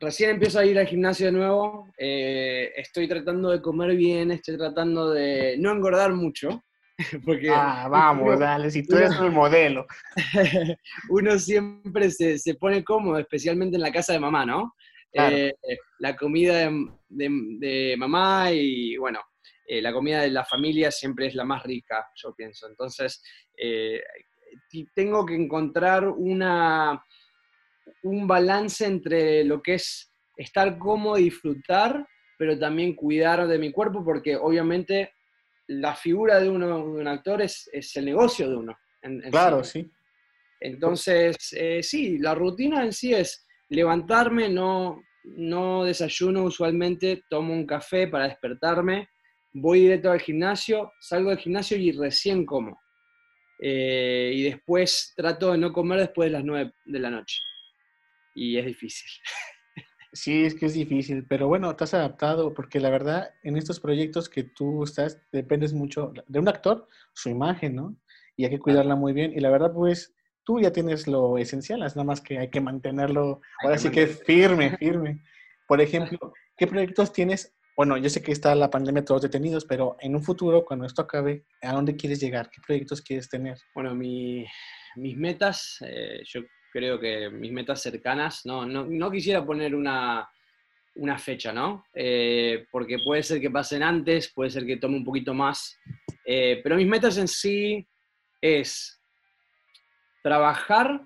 recién 0.00 0.30
empiezo 0.30 0.58
a 0.58 0.64
ir 0.64 0.78
al 0.78 0.86
gimnasio 0.86 1.26
de 1.26 1.32
nuevo, 1.32 1.88
eh, 1.98 2.72
estoy 2.76 3.08
tratando 3.08 3.50
de 3.50 3.60
comer 3.60 3.96
bien, 3.96 4.30
estoy 4.30 4.56
tratando 4.56 5.10
de 5.10 5.56
no 5.58 5.72
engordar 5.72 6.12
mucho. 6.12 6.64
Porque 7.24 7.48
ah, 7.50 7.88
vamos, 7.90 8.38
dale, 8.38 8.70
si 8.70 8.86
tú 8.86 8.96
eres 8.96 9.18
el 9.20 9.30
modelo. 9.30 9.86
uno 11.10 11.38
siempre 11.38 12.10
se, 12.10 12.38
se, 12.38 12.54
pone 12.54 12.84
cómodo, 12.84 13.18
especialmente 13.18 13.76
en 13.76 13.82
la 13.82 13.92
casa 13.92 14.12
de 14.12 14.20
mamá, 14.20 14.44
¿no? 14.44 14.74
Eh, 15.12 15.54
la 16.00 16.16
comida 16.16 16.70
de, 17.08 17.94
mamá 17.96 18.52
y, 18.52 18.96
bueno, 18.98 19.20
eh, 19.66 19.80
la 19.80 19.92
comida 19.92 20.20
de 20.20 20.30
la 20.30 20.44
familia 20.44 20.90
siempre 20.90 21.26
es 21.26 21.34
la 21.34 21.44
más 21.44 21.62
rica, 21.62 22.06
yo 22.14 22.34
pienso. 22.34 22.68
Entonces, 22.68 23.22
tengo 24.94 25.24
que 25.24 25.34
encontrar 25.34 26.06
una, 26.06 27.02
un 28.02 28.26
balance 28.26 28.84
entre 28.86 29.44
lo 29.44 29.62
que 29.62 29.74
es 29.74 30.10
estar 30.36 30.78
cómodo 30.78 31.18
y 31.18 31.24
disfrutar, 31.24 32.06
pero 32.38 32.58
también 32.58 32.94
cuidar 32.94 33.46
de 33.46 33.58
mi 33.58 33.72
cuerpo, 33.72 34.04
porque 34.04 34.36
obviamente 34.36 35.12
la 35.66 35.94
figura 35.94 36.40
de, 36.40 36.48
uno, 36.48 36.78
de 36.78 37.00
un 37.00 37.08
actor 37.08 37.42
es, 37.42 37.68
el 37.72 38.04
negocio 38.04 38.48
de 38.48 38.56
uno. 38.56 38.78
claro, 39.30 39.62
sí. 39.64 39.90
Entonces, 40.60 41.36
eh, 41.52 41.82
sí, 41.82 42.18
la 42.18 42.34
rutina 42.34 42.84
en 42.84 42.92
sí 42.92 43.12
es 43.12 43.46
levantarme, 43.68 44.48
no, 44.48 45.02
no 45.24 45.84
desayuno 45.84 46.44
usualmente, 46.44 47.22
tomo 47.28 47.52
un 47.52 47.66
café 47.66 48.08
para 48.08 48.28
despertarme, 48.28 49.08
voy 49.52 49.80
directo 49.80 50.10
al 50.10 50.20
gimnasio, 50.20 50.92
salgo 51.00 51.30
del 51.30 51.38
gimnasio 51.38 51.76
y 51.76 51.92
recién 51.92 52.44
como. 52.46 52.80
Eh, 53.60 54.32
y 54.34 54.42
después 54.44 55.12
trato 55.16 55.52
de 55.52 55.58
no 55.58 55.72
comer 55.72 55.98
después 56.00 56.28
de 56.28 56.32
las 56.32 56.44
9 56.44 56.72
de 56.84 56.98
la 57.00 57.10
noche 57.10 57.38
y 58.38 58.58
es 58.58 58.66
difícil. 58.66 59.10
Sí, 60.14 60.46
es 60.46 60.54
que 60.54 60.64
es 60.64 60.72
difícil, 60.72 61.26
pero 61.28 61.48
bueno, 61.48 61.76
te 61.76 61.84
has 61.84 61.92
adaptado 61.92 62.54
porque 62.54 62.80
la 62.80 62.88
verdad 62.88 63.34
en 63.42 63.58
estos 63.58 63.78
proyectos 63.78 64.30
que 64.30 64.42
tú 64.42 64.82
estás 64.82 65.20
dependes 65.32 65.74
mucho 65.74 66.14
de 66.26 66.38
un 66.38 66.48
actor, 66.48 66.88
su 67.12 67.28
imagen, 67.28 67.76
¿no? 67.76 67.94
Y 68.34 68.44
hay 68.44 68.50
que 68.50 68.58
cuidarla 68.58 68.96
muy 68.96 69.12
bien 69.12 69.34
y 69.36 69.40
la 69.40 69.50
verdad 69.50 69.70
pues 69.74 70.14
tú 70.44 70.60
ya 70.60 70.72
tienes 70.72 71.06
lo 71.06 71.36
esencial, 71.36 71.82
es 71.82 71.94
nada 71.94 72.06
más 72.06 72.22
que 72.22 72.38
hay 72.38 72.48
que 72.48 72.62
mantenerlo, 72.62 73.42
ahora 73.62 73.76
sí 73.76 73.90
que 73.90 74.06
firme, 74.06 74.78
firme. 74.78 75.20
Por 75.66 75.82
ejemplo, 75.82 76.32
¿qué 76.56 76.66
proyectos 76.66 77.12
tienes? 77.12 77.54
Bueno, 77.76 77.98
yo 77.98 78.08
sé 78.08 78.22
que 78.22 78.32
está 78.32 78.54
la 78.54 78.70
pandemia 78.70 79.04
todos 79.04 79.20
detenidos, 79.20 79.66
pero 79.66 79.98
en 80.00 80.16
un 80.16 80.22
futuro, 80.22 80.64
cuando 80.64 80.86
esto 80.86 81.02
acabe, 81.02 81.44
¿a 81.60 81.74
dónde 81.74 81.96
quieres 81.96 82.18
llegar? 82.18 82.48
¿Qué 82.50 82.62
proyectos 82.66 83.02
quieres 83.02 83.28
tener? 83.28 83.58
Bueno, 83.74 83.94
mi, 83.94 84.46
mis 84.96 85.18
metas, 85.18 85.76
eh, 85.86 86.22
yo 86.24 86.40
creo 86.72 86.98
que 86.98 87.28
mis 87.30 87.52
metas 87.52 87.82
cercanas, 87.82 88.44
no, 88.44 88.66
no, 88.66 89.10
quisiera 89.10 89.44
poner 89.44 89.74
una, 89.74 90.28
fecha, 91.18 91.52
¿no? 91.52 91.84
Eh, 91.94 92.66
porque 92.70 92.98
puede 93.04 93.22
ser 93.22 93.40
que 93.40 93.50
pasen 93.50 93.82
antes, 93.82 94.32
puede 94.32 94.50
ser 94.50 94.66
que 94.66 94.76
tome 94.76 94.96
un 94.96 95.04
poquito 95.04 95.32
más, 95.34 95.78
eh, 96.24 96.60
pero 96.62 96.76
mis 96.76 96.86
metas 96.86 97.16
en 97.18 97.28
sí 97.28 97.86
es 98.40 99.00
trabajar 100.22 101.00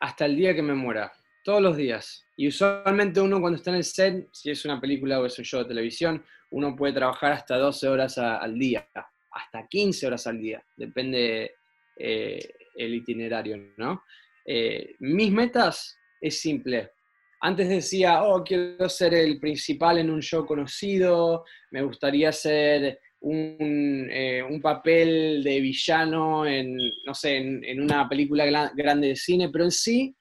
hasta 0.00 0.26
el 0.26 0.36
día 0.36 0.54
que 0.54 0.62
me 0.62 0.74
muera, 0.74 1.12
todos 1.44 1.62
los 1.62 1.76
días. 1.76 2.24
Y 2.36 2.48
usualmente 2.48 3.20
uno 3.20 3.40
cuando 3.40 3.56
está 3.56 3.70
en 3.70 3.76
el 3.76 3.84
set, 3.84 4.28
si 4.32 4.50
es 4.50 4.64
una 4.64 4.80
película 4.80 5.20
o 5.20 5.26
es 5.26 5.38
un 5.38 5.44
show 5.44 5.62
de 5.62 5.68
televisión, 5.68 6.24
uno 6.50 6.76
puede 6.76 6.92
trabajar 6.92 7.32
hasta 7.32 7.56
12 7.56 7.88
horas 7.88 8.18
al 8.18 8.58
día, 8.58 8.88
hasta 9.30 9.66
15 9.66 10.06
horas 10.06 10.26
al 10.26 10.40
día, 10.40 10.62
depende 10.76 11.56
eh, 11.96 12.48
el 12.76 12.94
itinerario, 12.94 13.56
¿no? 13.76 14.02
Eh, 14.44 14.94
mis 15.00 15.30
metas 15.32 15.98
es 16.20 16.40
simple. 16.40 16.90
Antes 17.40 17.68
decía, 17.68 18.22
oh, 18.22 18.42
quiero 18.42 18.88
ser 18.88 19.14
el 19.14 19.38
principal 19.38 19.98
en 19.98 20.10
un 20.10 20.22
show 20.22 20.46
conocido, 20.46 21.44
me 21.70 21.82
gustaría 21.82 22.32
ser 22.32 22.98
un, 23.20 24.08
eh, 24.10 24.42
un 24.42 24.60
papel 24.60 25.42
de 25.42 25.60
villano 25.60 26.46
en, 26.46 26.76
no 27.04 27.14
sé, 27.14 27.36
en, 27.36 27.80
una 27.80 28.08
película 28.08 28.70
grande 28.74 29.08
de 29.08 29.16
cine, 29.16 29.48
pero 29.50 29.64
en 29.64 29.70
sí, 29.70 30.16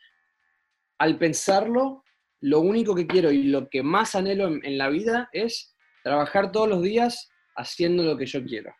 al 0.99 1.17
pensarlo, 1.17 2.03
lo 2.41 2.59
único 2.59 2.93
que 2.93 3.07
quiero 3.07 3.31
y 3.31 3.43
lo 3.43 3.69
que 3.69 3.81
más 3.81 4.15
anhelo 4.15 4.47
en 4.47 4.77
la 4.77 4.89
vida 4.89 5.29
es 5.31 5.75
trabajar 6.03 6.51
todos 6.51 6.67
los 6.67 6.83
días 6.83 7.29
haciendo 7.55 8.03
lo 8.03 8.17
que 8.17 8.25
yo 8.25 8.43
quiero 8.43 8.73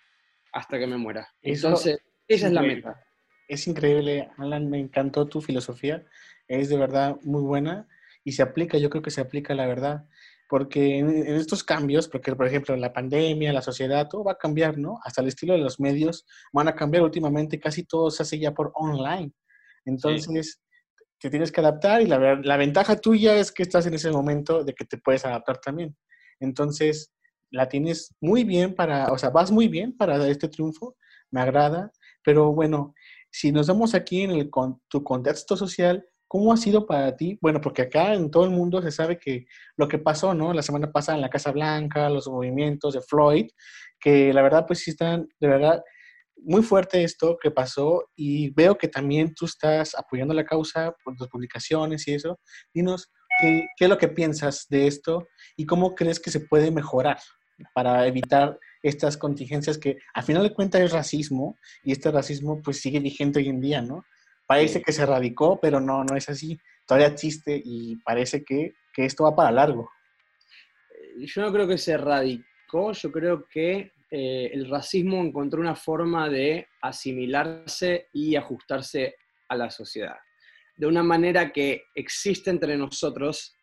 hasta 0.56 0.80
que 0.80 0.88
me 0.88 0.98
muera. 0.98 1.28
Entonces, 1.42 2.00
esa 2.28 2.48
es 2.48 2.54
la 2.54 2.62
meta. 2.62 3.05
Es 3.48 3.68
increíble, 3.68 4.30
Alan, 4.38 4.70
me 4.70 4.80
encantó 4.80 5.28
tu 5.28 5.42
filosofía, 5.42 6.06
es 6.48 6.70
de 6.70 6.78
verdad 6.78 7.18
muy 7.24 7.42
buena 7.42 7.88
y 8.24 8.32
se 8.32 8.42
aplica, 8.42 8.78
yo 8.78 8.90
creo 8.90 9.04
que 9.04 9.12
se 9.12 9.22
aplica 9.22 9.54
la 9.54 9.68
verdad, 9.68 10.08
porque 10.50 11.00
en, 11.00 11.10
estos 11.28 11.64
cambios, 11.64 12.08
porque 12.08 12.36
por 12.36 12.48
ejemplo 12.48 12.76
la 12.76 12.94
pandemia, 12.94 13.54
la 13.54 13.62
sociedad, 13.62 14.08
todo 14.08 14.24
va 14.24 14.34
a 14.34 14.38
cambiar, 14.38 14.78
¿no? 14.78 15.00
Hasta 15.04 15.22
el 15.22 15.28
estilo 15.28 15.54
de 15.54 15.60
los 15.60 15.80
medios 15.80 16.26
van 16.52 16.68
a 16.68 16.76
cambiar 16.76 17.04
últimamente, 17.04 17.60
casi 17.60 17.84
todo 17.84 18.10
se 18.12 18.24
hace 18.24 18.40
ya 18.40 18.54
por 18.54 18.72
online. 18.76 19.32
Entonces, 19.86 20.62
te 21.20 21.30
tienes 21.30 21.52
que 21.52 21.62
adaptar 21.62 22.02
y 22.02 22.08
la, 22.08 22.36
la 22.36 22.58
ventaja 22.58 22.96
tuya 22.98 23.36
es 23.36 23.52
que 23.52 23.64
estás 23.64 23.86
en 23.86 23.94
ese 23.94 24.12
momento 24.12 24.64
de 24.64 24.74
que 24.74 24.86
te 24.86 24.98
puedes 24.98 25.26
adaptar 25.26 25.60
también. 25.60 25.96
Entonces, 26.40 27.12
la 27.52 27.70
tienes 27.70 28.14
muy 28.20 28.44
bien 28.44 28.76
para, 28.76 29.12
o 29.12 29.18
sea, 29.18 29.30
vas 29.30 29.52
muy 29.52 29.68
bien 29.68 29.96
para 29.96 30.28
este 30.28 30.48
triunfo, 30.48 30.98
me 31.32 31.42
agrada, 31.42 31.92
pero 32.24 32.54
bueno, 32.54 32.94
si 33.36 33.52
nos 33.52 33.68
vemos 33.68 33.94
aquí 33.94 34.22
en 34.22 34.32
el, 34.32 34.50
con, 34.50 34.82
tu 34.88 35.04
contexto 35.04 35.58
social, 35.58 36.08
¿cómo 36.26 36.54
ha 36.54 36.58
sido 36.58 36.86
para 36.86 37.18
ti? 37.18 37.38
Bueno, 37.42 37.60
porque 37.60 37.82
acá 37.82 38.14
en 38.14 38.32
todo 38.32 38.46
el 38.46 38.50
mundo 38.50 38.82
se 38.82 38.92
sabe 38.92 39.20
que 39.20 39.46
lo 39.76 39.90
que 39.90 39.98
pasó, 39.98 40.34
¿no? 40.34 40.54
La 40.54 40.62
semana 40.62 40.90
pasada 40.90 41.18
en 41.18 41.22
la 41.22 41.30
Casa 41.30 41.52
Blanca, 41.52 42.10
los 42.10 42.30
movimientos 42.30 42.94
de 42.94 43.02
Floyd, 43.02 43.48
que 44.00 44.32
la 44.32 44.42
verdad 44.42 44.66
pues 44.66 44.80
sí 44.80 44.92
están, 44.92 45.28
de 45.42 45.48
verdad, 45.50 45.84
muy 46.38 46.64
fuerte 46.64 47.04
esto 47.04 47.38
que 47.42 47.52
pasó 47.52 48.06
y 48.16 48.52
veo 48.52 48.78
que 48.78 48.88
también 48.88 49.34
tú 49.34 49.44
estás 49.48 49.96
apoyando 49.96 50.34
la 50.34 50.46
causa 50.46 50.96
por 51.04 51.18
tus 51.18 51.28
publicaciones 51.28 52.08
y 52.08 52.14
eso. 52.14 52.40
Dinos, 52.74 53.12
¿qué, 53.42 53.68
qué 53.76 53.84
es 53.84 53.90
lo 53.90 53.98
que 53.98 54.08
piensas 54.08 54.66
de 54.70 54.88
esto 54.88 55.28
y 55.58 55.66
cómo 55.66 55.94
crees 55.94 56.22
que 56.22 56.32
se 56.32 56.40
puede 56.40 56.72
mejorar? 56.72 57.18
Para 57.74 58.06
evitar 58.08 58.60
estas 58.82 59.18
contingencias 59.18 59.78
que 59.78 59.98
al 60.14 60.24
final 60.24 60.44
de 60.44 60.54
cuentas 60.54 60.82
es 60.82 60.92
racismo 60.92 61.58
y 61.84 61.92
este 61.92 62.12
racismo 62.12 62.62
pues 62.62 62.82
sigue 62.82 63.00
vigente 63.00 63.40
hoy 63.40 63.50
en 63.50 63.62
día, 63.62 63.82
¿no? 63.82 64.06
Parece 64.46 64.82
que 64.82 64.92
se 64.92 65.04
erradicó, 65.04 65.60
pero 65.60 65.80
no, 65.80 66.04
no 66.04 66.16
es 66.16 66.30
así. 66.30 66.60
Todavía 66.86 67.08
existe 67.08 67.60
y 67.64 67.96
parece 67.98 68.44
que, 68.44 68.74
esto 68.98 69.24
va 69.24 69.36
para 69.36 69.52
largo. 69.52 69.90
Eh, 70.92 71.26
yo 71.26 71.42
no 71.42 71.52
creo 71.52 71.68
que 71.68 71.78
se 71.78 71.94
erradicó, 71.94 72.92
yo 72.94 73.12
creo 73.12 73.46
que 73.48 73.92
eh, 74.12 74.52
el 74.54 74.70
racismo 74.70 75.18
encontró 75.22 75.60
una 75.60 75.76
forma 75.76 76.30
de 76.30 76.68
asimilarse 76.82 78.08
y 78.14 78.36
ajustarse 78.36 79.16
a 79.50 79.56
la 79.56 79.70
sociedad. 79.72 80.16
De 80.78 80.86
una 80.86 81.04
manera 81.04 81.52
que 81.52 81.84
existe 81.96 82.52
entre 82.52 82.78
nosotros, 82.78 83.56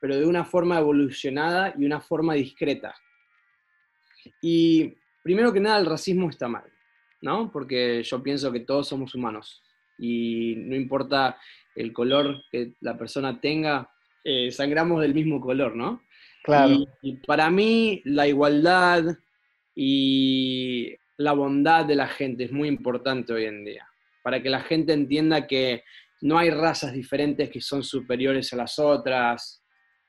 pero 0.00 0.16
de 0.16 0.26
una 0.26 0.44
forma 0.44 0.78
evolucionada 0.78 1.74
y 1.76 1.84
una 1.84 2.00
forma 2.00 2.34
discreta. 2.34 2.94
Y 4.40 4.94
primero 5.22 5.52
que 5.52 5.60
nada, 5.60 5.78
el 5.78 5.86
racismo 5.86 6.30
está 6.30 6.48
mal, 6.48 6.64
¿no? 7.22 7.50
Porque 7.50 8.02
yo 8.02 8.22
pienso 8.22 8.52
que 8.52 8.60
todos 8.60 8.88
somos 8.88 9.14
humanos 9.14 9.62
y 9.98 10.54
no 10.56 10.76
importa 10.76 11.38
el 11.74 11.92
color 11.92 12.42
que 12.50 12.74
la 12.80 12.96
persona 12.96 13.40
tenga, 13.40 13.90
eh, 14.24 14.50
sangramos 14.50 15.02
del 15.02 15.14
mismo 15.14 15.40
color, 15.40 15.76
¿no? 15.76 16.02
Claro. 16.42 16.76
Y, 17.02 17.16
para 17.26 17.50
mí, 17.50 18.02
la 18.04 18.28
igualdad 18.28 19.04
y 19.74 20.94
la 21.18 21.32
bondad 21.32 21.84
de 21.84 21.96
la 21.96 22.08
gente 22.08 22.44
es 22.44 22.52
muy 22.52 22.68
importante 22.68 23.32
hoy 23.32 23.44
en 23.44 23.64
día, 23.64 23.86
para 24.22 24.42
que 24.42 24.50
la 24.50 24.60
gente 24.60 24.92
entienda 24.92 25.46
que 25.46 25.82
no 26.20 26.38
hay 26.38 26.50
razas 26.50 26.92
diferentes 26.92 27.50
que 27.50 27.60
son 27.60 27.82
superiores 27.82 28.52
a 28.52 28.56
las 28.56 28.78
otras, 28.78 29.62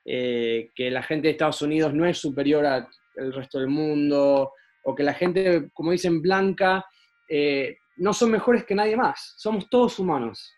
eh, 0.04 0.70
que 0.74 0.90
la 0.90 1.02
gente 1.02 1.28
de 1.28 1.32
Estados 1.32 1.60
Unidos 1.60 1.92
no 1.92 2.06
es 2.06 2.18
superior 2.18 2.64
a 2.64 2.88
el 3.18 3.32
resto 3.32 3.58
del 3.58 3.68
mundo, 3.68 4.52
o 4.84 4.94
que 4.94 5.02
la 5.02 5.14
gente, 5.14 5.70
como 5.72 5.92
dicen, 5.92 6.22
blanca, 6.22 6.84
eh, 7.28 7.76
no 7.96 8.12
son 8.12 8.30
mejores 8.30 8.64
que 8.64 8.74
nadie 8.74 8.96
más, 8.96 9.34
somos 9.36 9.68
todos 9.68 9.98
humanos. 9.98 10.52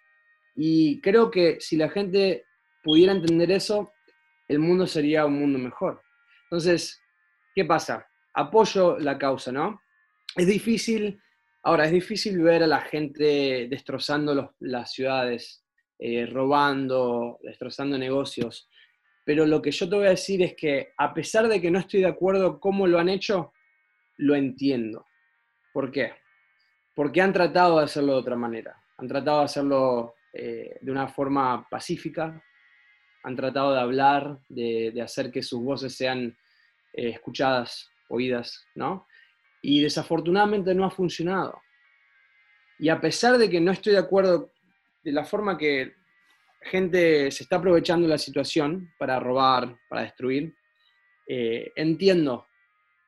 Y 0.55 1.01
creo 1.01 1.31
que 1.31 1.61
si 1.61 1.77
la 1.77 1.89
gente 1.89 2.45
pudiera 2.83 3.13
entender 3.13 3.51
eso, 3.51 3.93
el 4.49 4.59
mundo 4.59 4.87
sería 4.87 5.27
un 5.27 5.39
mundo 5.39 5.59
mejor. 5.59 6.03
Entonces, 6.45 7.01
¿qué 7.55 7.65
pasa? 7.65 8.07
Apoyo 8.35 8.99
la 8.99 9.19
causa, 9.19 9.53
¿no? 9.53 9.81
Es 10.37 10.47
difícil, 10.47 11.21
ahora, 11.63 11.87
es 11.87 11.93
difícil 11.93 12.41
ver 12.41 12.63
a 12.63 12.67
la 12.67 12.81
gente 12.81 13.69
destrozando 13.69 14.55
las 14.61 14.93
ciudades, 14.93 15.65
eh, 15.99 16.27
robando, 16.27 17.39
destrozando 17.43 17.99
negocios, 17.99 18.70
pero 19.25 19.47
lo 19.47 19.61
que 19.61 19.71
yo 19.71 19.89
te 19.89 19.97
voy 19.97 20.07
a 20.07 20.11
decir 20.11 20.43
es 20.43 20.55
que 20.55 20.93
a 20.97 21.13
pesar 21.13 21.49
de 21.49 21.61
que 21.61 21.71
no 21.71 21.79
estoy 21.79 22.01
de 22.01 22.09
acuerdo 22.09 22.59
cómo 22.59 22.87
lo 22.87 22.99
han 22.99 23.09
hecho, 23.09 23.53
lo 24.17 24.35
entiendo. 24.35 25.07
¿Por 25.73 25.91
qué? 25.91 26.13
Porque 26.95 27.21
han 27.21 27.33
tratado 27.33 27.79
de 27.79 27.85
hacerlo 27.85 28.15
de 28.15 28.19
otra 28.19 28.37
manera. 28.37 28.77
Han 28.99 29.09
tratado 29.09 29.39
de 29.39 29.45
hacerlo 29.45 30.15
eh, 30.33 30.79
de 30.81 30.93
una 30.93 31.09
forma 31.09 31.67
pacífica, 31.69 32.43
han 33.23 33.37
tratado 33.37 33.75
de 33.75 33.81
hablar, 33.81 34.39
de, 34.49 35.01
hacer 35.03 35.31
que 35.31 35.43
sus 35.43 35.63
voces 35.63 35.95
sean 35.95 36.37
eh, 36.93 37.11
escuchadas, 37.11 37.91
oídas, 38.09 38.67
¿no? 38.75 39.07
Y 39.63 39.83
desafortunadamente 39.83 40.75
no 40.75 40.85
ha 40.85 40.91
funcionado. 40.91 41.61
Y 42.79 42.89
a 42.89 43.01
pesar 43.01 43.39
de 43.39 43.51
que 43.51 43.61
no 43.61 43.73
estoy 43.73 43.93
de 43.93 43.99
acuerdo 43.99 44.51
de 45.03 45.13
la 45.13 45.25
forma 45.25 45.59
que 45.59 45.95
gente 46.61 47.31
se 47.31 47.43
está 47.43 47.57
aprovechando 47.57 48.07
la 48.07 48.19
situación 48.19 48.93
para 48.99 49.19
robar, 49.19 49.77
para 49.89 50.03
destruir. 50.03 50.55
Eh, 51.27 51.73
entiendo, 51.77 52.47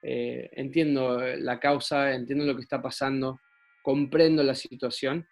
eh, 0.02 0.48
entiendo 0.52 1.18
la 1.38 1.58
causa, 1.58 2.12
entiendo 2.14 2.44
lo 2.44 2.54
que 2.54 2.62
está 2.62 2.80
pasando, 2.80 3.40
comprendo 3.82 4.42
la 4.42 4.54
situación 4.54 5.26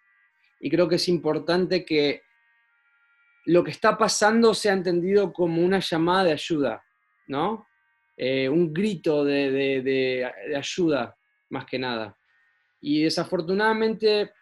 y 0.59 0.69
creo 0.69 0.87
que 0.87 0.95
es 0.95 1.07
importante 1.07 1.83
que 1.83 2.21
lo 3.45 3.63
que 3.63 3.71
está 3.71 3.97
pasando 3.97 4.53
sea 4.53 4.73
entendido 4.73 5.33
como 5.33 5.63
una 5.63 5.79
llamada 5.79 6.25
de 6.25 6.31
ayuda, 6.33 6.83
¿no? 7.27 7.67
Eh, 8.15 8.47
un 8.47 8.71
grito 8.71 9.25
de 9.25 10.31
ayuda, 10.55 11.17
más 11.49 11.65
que 11.65 11.79
nada. 11.79 12.15
Y 12.79 13.03
desafortunadamente 13.03 14.33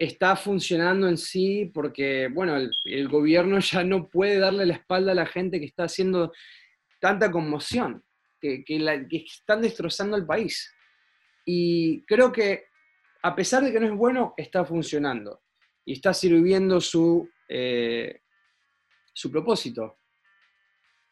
está 0.00 0.34
funcionando 0.34 1.06
en 1.08 1.18
sí 1.18 1.70
porque, 1.74 2.28
bueno, 2.28 2.56
el, 2.56 3.08
gobierno 3.08 3.58
ya 3.60 3.84
no 3.84 4.08
puede 4.08 4.38
darle 4.38 4.64
la 4.64 4.74
espalda 4.74 5.12
a 5.12 5.14
la 5.14 5.26
gente 5.26 5.60
que 5.60 5.66
está 5.66 5.84
haciendo 5.84 6.32
tanta 6.98 7.30
conmoción, 7.30 8.02
que, 8.40 8.64
están 9.10 9.60
destrozando 9.60 10.16
el 10.16 10.24
país. 10.24 10.74
Y 11.44 12.02
creo 12.06 12.32
que, 12.32 12.64
a 13.22 13.36
pesar 13.36 13.62
de 13.62 13.72
que 13.72 13.78
no 13.78 13.86
es 13.86 13.92
bueno, 13.92 14.32
está 14.38 14.64
funcionando 14.64 15.42
y 15.84 15.92
está 15.92 16.14
sirviendo 16.14 16.80
su, 16.80 17.28
eh, 17.46 18.22
su 19.12 19.30
propósito. 19.30 19.98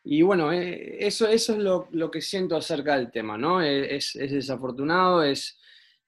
Y 0.02 0.22
bueno, 0.22 0.50
eh, 0.50 0.96
eso, 0.98 1.28
eso 1.28 1.52
es 1.52 1.58
lo, 1.58 2.10
que 2.10 2.22
siento 2.22 2.56
acerca 2.56 2.96
del 2.96 3.10
tema, 3.10 3.36
¿no? 3.36 3.60
Es, 3.60 4.14
desafortunado, 4.14 5.22
es, 5.22 5.60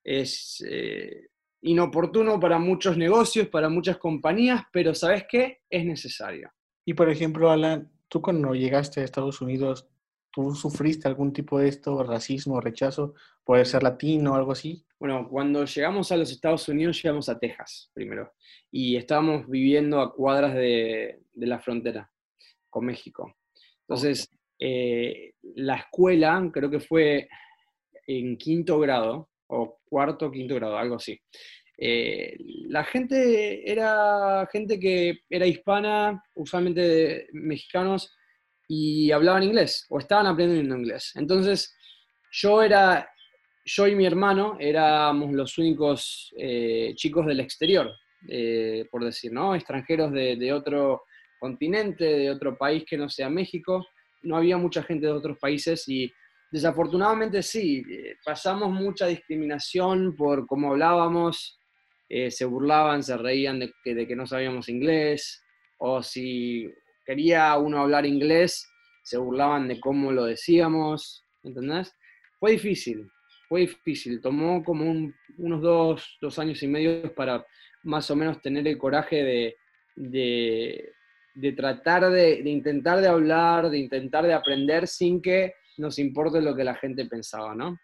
es 0.03 0.65
eh, 0.67 1.30
inoportuno 1.63 2.41
para 2.41 2.59
muchos 2.59 2.97
negocios, 2.97 3.49
para 3.49 3.69
muchas 3.69 3.99
compañías, 3.99 4.63
pero 4.73 4.95
¿sabes 4.95 5.25
qué? 5.29 5.61
Es 5.69 5.85
necesario. 5.85 6.51
Y 6.85 6.95
por 6.95 7.11
ejemplo, 7.11 7.51
Alan, 7.51 7.91
tú 8.09 8.23
cuando 8.23 8.55
llegaste 8.55 9.01
a 9.01 9.05
Estados 9.05 9.41
Unidos, 9.41 9.89
¿tú 10.33 10.55
sufriste 10.55 11.09
algún 11.09 11.33
tipo 11.33 11.59
de 11.59 11.69
esto, 11.69 12.03
racismo, 12.03 12.61
rechazo, 12.61 13.15
por 13.45 13.65
ser 13.67 13.83
latino 13.83 14.33
o 14.33 14.37
algo 14.37 14.53
así? 14.53 14.85
Bueno, 14.99 15.29
cuando 15.29 15.65
llegamos 15.65 16.13
a 16.13 16.17
los 16.17 16.31
Estados 16.31 16.69
Unidos, 16.69 17.03
llegamos 17.03 17.29
a 17.29 17.39
Texas 17.39 17.91
primero, 17.95 18.33
y 18.71 18.97
estábamos 18.97 19.49
viviendo 19.49 20.01
a 20.01 20.13
cuadras 20.15 20.55
de, 20.55 21.23
la 21.35 21.59
frontera 21.59 22.11
con 22.69 22.85
México. 22.85 23.35
Entonces, 23.81 24.29
eh, 24.59 25.35
la 25.55 25.77
escuela, 25.77 26.51
creo 26.53 26.71
que 26.71 26.81
fue 26.81 27.29
en 28.07 28.37
quinto 28.37 28.79
grado, 28.79 29.30
o 29.51 29.81
cuarto 29.89 30.31
quinto 30.31 30.55
grado, 30.55 30.77
algo 30.77 30.97
así. 30.97 31.19
Eh, 31.83 32.37
la 32.69 32.85
gente 32.85 33.71
era 33.71 34.47
gente 34.53 34.79
que 34.79 35.21
era 35.29 35.47
hispana, 35.47 36.23
usualmente 36.35 37.29
mexicanos, 37.33 38.15
y 38.73 39.11
hablaban 39.11 39.43
inglés 39.43 39.85
o 39.89 39.99
estaban 39.99 40.27
aprendiendo 40.27 40.77
inglés. 40.77 41.11
Entonces, 41.17 41.77
yo 42.31 42.63
era, 42.63 43.11
yo 43.65 43.89
y 43.89 43.97
mi 43.97 44.07
hermano 44.07 44.57
éramos 44.61 45.33
los 45.33 45.59
únicos 45.59 46.33
eh, 46.39 46.93
chicos 46.95 47.27
del 47.27 47.41
exterior, 47.41 47.91
eh, 48.29 48.87
por 48.89 49.05
decir, 49.05 49.33
¿no? 49.33 49.57
Extranjeros 49.57 50.13
de, 50.13 50.53
otro 50.53 51.03
continente, 51.41 52.05
de 52.05 52.31
otro 52.31 52.57
país 52.57 52.85
que 52.89 52.97
no 52.97 53.09
sea 53.09 53.29
México. 53.29 53.85
No 54.23 54.37
había 54.37 54.57
mucha 54.57 54.85
gente 54.85 55.07
de 55.07 55.13
otros 55.13 55.39
países 55.39 55.89
y 55.89 56.13
desafortunadamente 56.51 57.43
sí, 57.43 57.83
eh, 57.91 58.17
pasamos 58.25 58.71
mucha 58.71 59.07
discriminación 59.07 60.15
por 60.17 60.47
cómo 60.47 60.71
hablábamos, 60.71 61.59
se 62.29 62.45
burlaban, 62.45 63.05
se 63.05 63.17
reían 63.17 63.61
de 63.61 63.73
que, 63.85 63.95
de 63.95 64.17
no 64.17 64.27
sabíamos 64.27 64.69
inglés, 64.69 65.45
o 65.79 66.03
si 66.03 66.69
quería 67.07 67.57
uno 67.57 67.81
hablar 67.81 68.05
inglés, 68.05 68.69
se 69.03 69.17
burlaban 69.17 69.69
de 69.69 69.81
cómo 69.81 70.13
lo 70.13 70.25
decíamos, 70.25 71.25
¿entendés? 71.43 71.95
Fue 72.39 72.53
difícil, 72.53 73.11
fue 73.49 73.63
difícil, 73.63 74.21
tomó 74.21 74.63
como 74.63 75.11
unos 75.39 75.61
dos, 75.61 76.39
años 76.39 76.63
y 76.63 76.69
medio 76.69 77.15
para 77.15 77.45
más 77.83 78.11
o 78.11 78.17
menos 78.17 78.41
tener 78.41 78.69
el 78.69 78.79
coraje 78.79 79.57
de, 79.97 80.93
tratar 81.57 82.11
de, 82.11 82.41
intentar 82.45 83.01
de 83.01 83.09
hablar, 83.09 83.71
de 83.71 83.79
intentar 83.79 84.25
de 84.27 84.35
aprender 84.35 84.87
sin 84.87 85.21
que 85.21 85.55
nos 85.81 85.99
importe 85.99 86.41
lo 86.41 86.55
que 86.55 86.65
la 86.65 86.75
gente 86.75 87.07
pensaba, 87.07 87.55
¿no? 87.55 87.79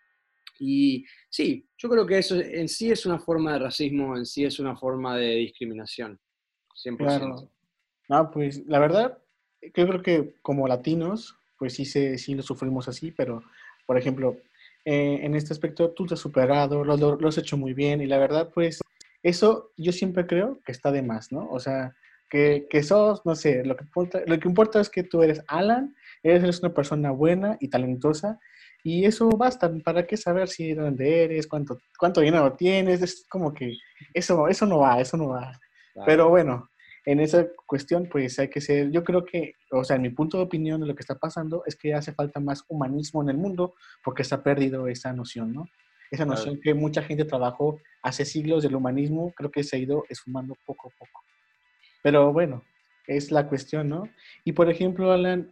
Y 0.58 1.04
sí, 1.28 1.68
yo 1.76 1.88
creo 1.88 2.06
que 2.06 2.18
eso 2.18 2.36
en 2.36 2.68
sí 2.68 2.90
es 2.90 3.04
una 3.06 3.18
forma 3.18 3.54
de 3.54 3.58
racismo, 3.60 4.16
en 4.16 4.24
sí 4.24 4.44
es 4.44 4.58
una 4.58 4.76
forma 4.76 5.16
de 5.16 5.34
discriminación, 5.36 6.18
100%. 6.84 6.96
Claro. 6.96 7.50
No, 8.08 8.30
pues 8.30 8.64
la 8.66 8.78
verdad, 8.78 9.18
yo 9.62 9.86
creo 9.86 10.02
que 10.02 10.34
como 10.42 10.68
latinos, 10.68 11.36
pues 11.58 11.74
sí, 11.74 11.84
se, 11.84 12.18
sí 12.18 12.34
lo 12.34 12.42
sufrimos 12.42 12.88
así, 12.88 13.10
pero 13.10 13.42
por 13.86 13.98
ejemplo, 13.98 14.36
eh, 14.84 15.20
en 15.22 15.34
este 15.34 15.52
aspecto 15.52 15.90
tú 15.90 16.06
te 16.06 16.14
has 16.14 16.20
superado, 16.20 16.84
lo, 16.84 16.96
lo, 16.96 17.28
has 17.28 17.38
hecho 17.38 17.56
muy 17.56 17.74
bien 17.74 18.00
y 18.00 18.06
la 18.06 18.18
verdad, 18.18 18.50
pues 18.52 18.80
eso 19.22 19.72
yo 19.76 19.92
siempre 19.92 20.26
creo 20.26 20.60
que 20.64 20.72
está 20.72 20.92
de 20.92 21.02
más, 21.02 21.32
¿no? 21.32 21.48
O 21.50 21.58
sea, 21.58 21.94
que, 22.28 22.66
que 22.68 22.82
sos, 22.82 23.24
no 23.24 23.34
sé, 23.34 23.64
lo 23.64 23.76
que, 23.76 23.84
importa, 23.84 24.22
lo 24.26 24.38
que 24.38 24.48
importa 24.48 24.80
es 24.80 24.90
que 24.90 25.02
tú 25.02 25.22
eres 25.22 25.42
Alan, 25.48 25.94
eres 26.22 26.60
una 26.60 26.74
persona 26.74 27.10
buena 27.10 27.56
y 27.60 27.68
talentosa 27.68 28.38
y 28.82 29.04
eso 29.04 29.28
basta, 29.30 29.72
¿para 29.84 30.06
qué 30.06 30.16
saber 30.16 30.48
si 30.48 30.72
dónde 30.72 31.24
eres, 31.24 31.48
cuánto, 31.48 31.78
cuánto 31.98 32.20
dinero 32.20 32.52
tienes? 32.52 33.02
Es 33.02 33.26
como 33.28 33.52
que 33.52 33.76
eso, 34.14 34.46
eso 34.46 34.64
no 34.64 34.78
va, 34.78 35.00
eso 35.00 35.16
no 35.16 35.30
va. 35.30 35.58
Pero 36.04 36.28
bueno, 36.28 36.70
en 37.04 37.18
esa 37.18 37.48
cuestión, 37.66 38.08
pues 38.08 38.38
hay 38.38 38.48
que 38.48 38.60
ser, 38.60 38.90
yo 38.90 39.02
creo 39.02 39.24
que, 39.24 39.54
o 39.72 39.82
sea, 39.82 39.96
en 39.96 40.02
mi 40.02 40.10
punto 40.10 40.36
de 40.36 40.44
opinión 40.44 40.80
de 40.80 40.86
lo 40.86 40.94
que 40.94 41.00
está 41.00 41.16
pasando 41.16 41.62
es 41.66 41.74
que 41.74 41.94
hace 41.94 42.12
falta 42.12 42.38
más 42.38 42.64
humanismo 42.68 43.22
en 43.22 43.30
el 43.30 43.36
mundo 43.36 43.74
porque 44.04 44.22
se 44.22 44.34
ha 44.34 44.42
perdido 44.42 44.86
esa 44.88 45.12
noción, 45.12 45.52
¿no? 45.52 45.66
Esa 46.10 46.24
noción 46.24 46.60
que 46.62 46.72
mucha 46.72 47.02
gente 47.02 47.24
trabajó 47.24 47.80
hace 48.02 48.24
siglos 48.24 48.62
del 48.62 48.76
humanismo, 48.76 49.32
creo 49.36 49.50
que 49.50 49.64
se 49.64 49.76
ha 49.76 49.78
ido 49.80 50.04
esfumando 50.08 50.54
poco 50.64 50.88
a 50.88 50.90
poco. 50.96 51.24
Pero 52.06 52.32
bueno, 52.32 52.62
es 53.08 53.32
la 53.32 53.48
cuestión, 53.48 53.88
¿no? 53.88 54.08
Y 54.44 54.52
por 54.52 54.70
ejemplo, 54.70 55.10
Alan, 55.10 55.50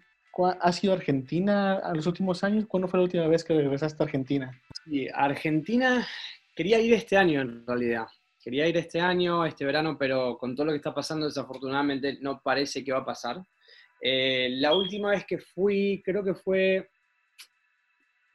¿has 0.61 0.85
ido 0.85 0.93
a 0.93 0.97
Argentina 0.97 1.79
a 1.79 1.93
los 1.93 2.07
últimos 2.07 2.45
años? 2.45 2.67
¿Cuándo 2.69 2.87
fue 2.87 3.01
la 3.01 3.05
última 3.07 3.27
vez 3.27 3.43
que 3.43 3.55
regresaste 3.55 4.01
a 4.01 4.07
Argentina? 4.07 4.62
Sí, 4.85 5.09
Argentina 5.12 6.07
quería 6.55 6.79
ir 6.79 6.95
este 6.95 7.17
año 7.17 7.40
en 7.40 7.67
realidad 7.67 8.07
quería 8.40 8.69
ir 8.69 8.77
este 8.77 9.01
año, 9.01 9.45
este 9.45 9.64
verano, 9.64 9.97
pero 9.99 10.38
con 10.38 10.55
todo 10.55 10.67
lo 10.67 10.73
que 10.73 10.77
está 10.77 10.95
pasando, 10.95 11.27
desafortunadamente 11.27 12.19
no 12.21 12.40
parece 12.40 12.85
que 12.85 12.93
va 12.93 12.99
a 12.99 13.05
pasar. 13.05 13.43
Eh, 14.01 14.51
la 14.53 14.75
última 14.75 15.11
vez 15.11 15.25
que 15.25 15.38
fui, 15.38 16.03
creo 16.05 16.23
que 16.23 16.35
fue, 16.35 16.88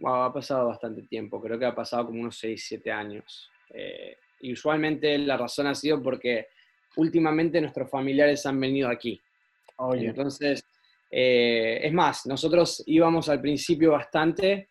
ha 0.03 0.33
pasado 0.33 0.67
bastante 0.67 1.03
tiempo, 1.03 1.39
creo 1.39 1.57
que 1.57 1.65
ha 1.65 1.75
pasado 1.75 2.07
como 2.07 2.19
unos 2.19 2.37
6, 2.37 2.65
7 2.67 2.91
años. 2.91 3.49
Eh, 3.69 4.17
y 4.41 4.51
usualmente 4.51 5.17
la 5.19 5.37
razón 5.37 5.67
ha 5.67 5.75
sido 5.75 6.01
porque 6.01 6.47
últimamente 6.95 7.61
nuestros 7.61 7.89
familiares 7.89 8.45
han 8.45 8.59
venido 8.59 8.89
aquí. 8.89 9.19
Entonces, 9.93 10.63
eh, 11.11 11.79
es 11.83 11.93
más, 11.93 12.25
nosotros 12.25 12.83
íbamos 12.85 13.29
al 13.29 13.41
principio 13.41 13.91
bastante 13.91 14.69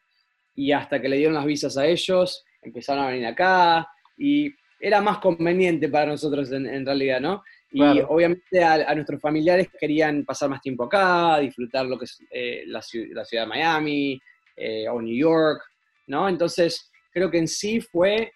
y 0.54 0.72
hasta 0.72 1.00
que 1.00 1.08
le 1.08 1.16
dieron 1.16 1.34
las 1.34 1.46
visas 1.46 1.76
a 1.76 1.86
ellos, 1.86 2.44
empezaron 2.62 3.04
a 3.04 3.08
venir 3.08 3.26
acá 3.26 3.88
y 4.16 4.50
era 4.80 5.00
más 5.00 5.18
conveniente 5.18 5.88
para 5.88 6.06
nosotros 6.06 6.52
en, 6.52 6.86
realidad, 6.86 7.20
¿no? 7.20 7.42
Y 7.70 7.82
obviamente 7.82 8.62
a, 8.62 8.94
nuestros 8.94 9.20
familiares 9.20 9.68
querían 9.78 10.24
pasar 10.24 10.48
más 10.48 10.60
tiempo 10.60 10.84
acá, 10.84 11.38
disfrutar 11.38 11.86
lo 11.86 11.98
que 11.98 12.04
es 12.04 12.18
eh, 12.30 12.62
la, 12.66 12.80
ciudad 12.80 13.24
de 13.30 13.46
Miami 13.46 14.20
eh, 14.56 14.88
o 14.88 15.02
New 15.02 15.16
York, 15.16 15.60
¿no? 16.06 16.28
Entonces, 16.28 16.90
creo 17.12 17.30
que 17.30 17.38
en 17.38 17.48
sí 17.48 17.80
fue 17.80 18.32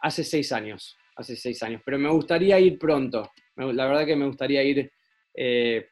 hace 0.00 0.22
seis 0.22 0.52
años, 0.52 0.96
hace 1.16 1.36
seis 1.36 1.62
años, 1.62 1.82
pero 1.84 1.98
me 1.98 2.10
gustaría 2.10 2.58
ir 2.58 2.78
pronto, 2.78 3.30
la 3.56 3.86
verdad 3.86 4.06
que 4.06 4.16
me 4.16 4.26
gustaría 4.26 4.62
ir, 4.62 4.90
eh, 5.34 5.88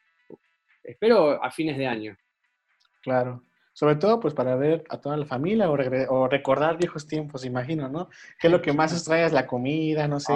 espero 0.82 1.42
a 1.42 1.50
fines 1.50 1.78
de 1.78 1.86
año. 1.86 2.16
Claro. 3.02 3.42
Sobre 3.74 3.96
todo, 3.96 4.20
pues 4.20 4.34
para 4.34 4.54
ver 4.54 4.84
a 4.90 5.00
toda 5.00 5.16
la 5.16 5.24
familia 5.24 5.70
o, 5.70 6.28
recordar 6.28 6.76
viejos 6.76 7.06
tiempos, 7.06 7.44
imagino, 7.44 7.88
¿no? 7.88 8.08
¿Qué 8.38 8.48
es 8.48 8.52
lo 8.52 8.60
que 8.60 8.72
más 8.72 8.92
extrañas? 8.92 9.32
La 9.32 9.46
comida, 9.46 10.06
no 10.06 10.20
sé. 10.20 10.32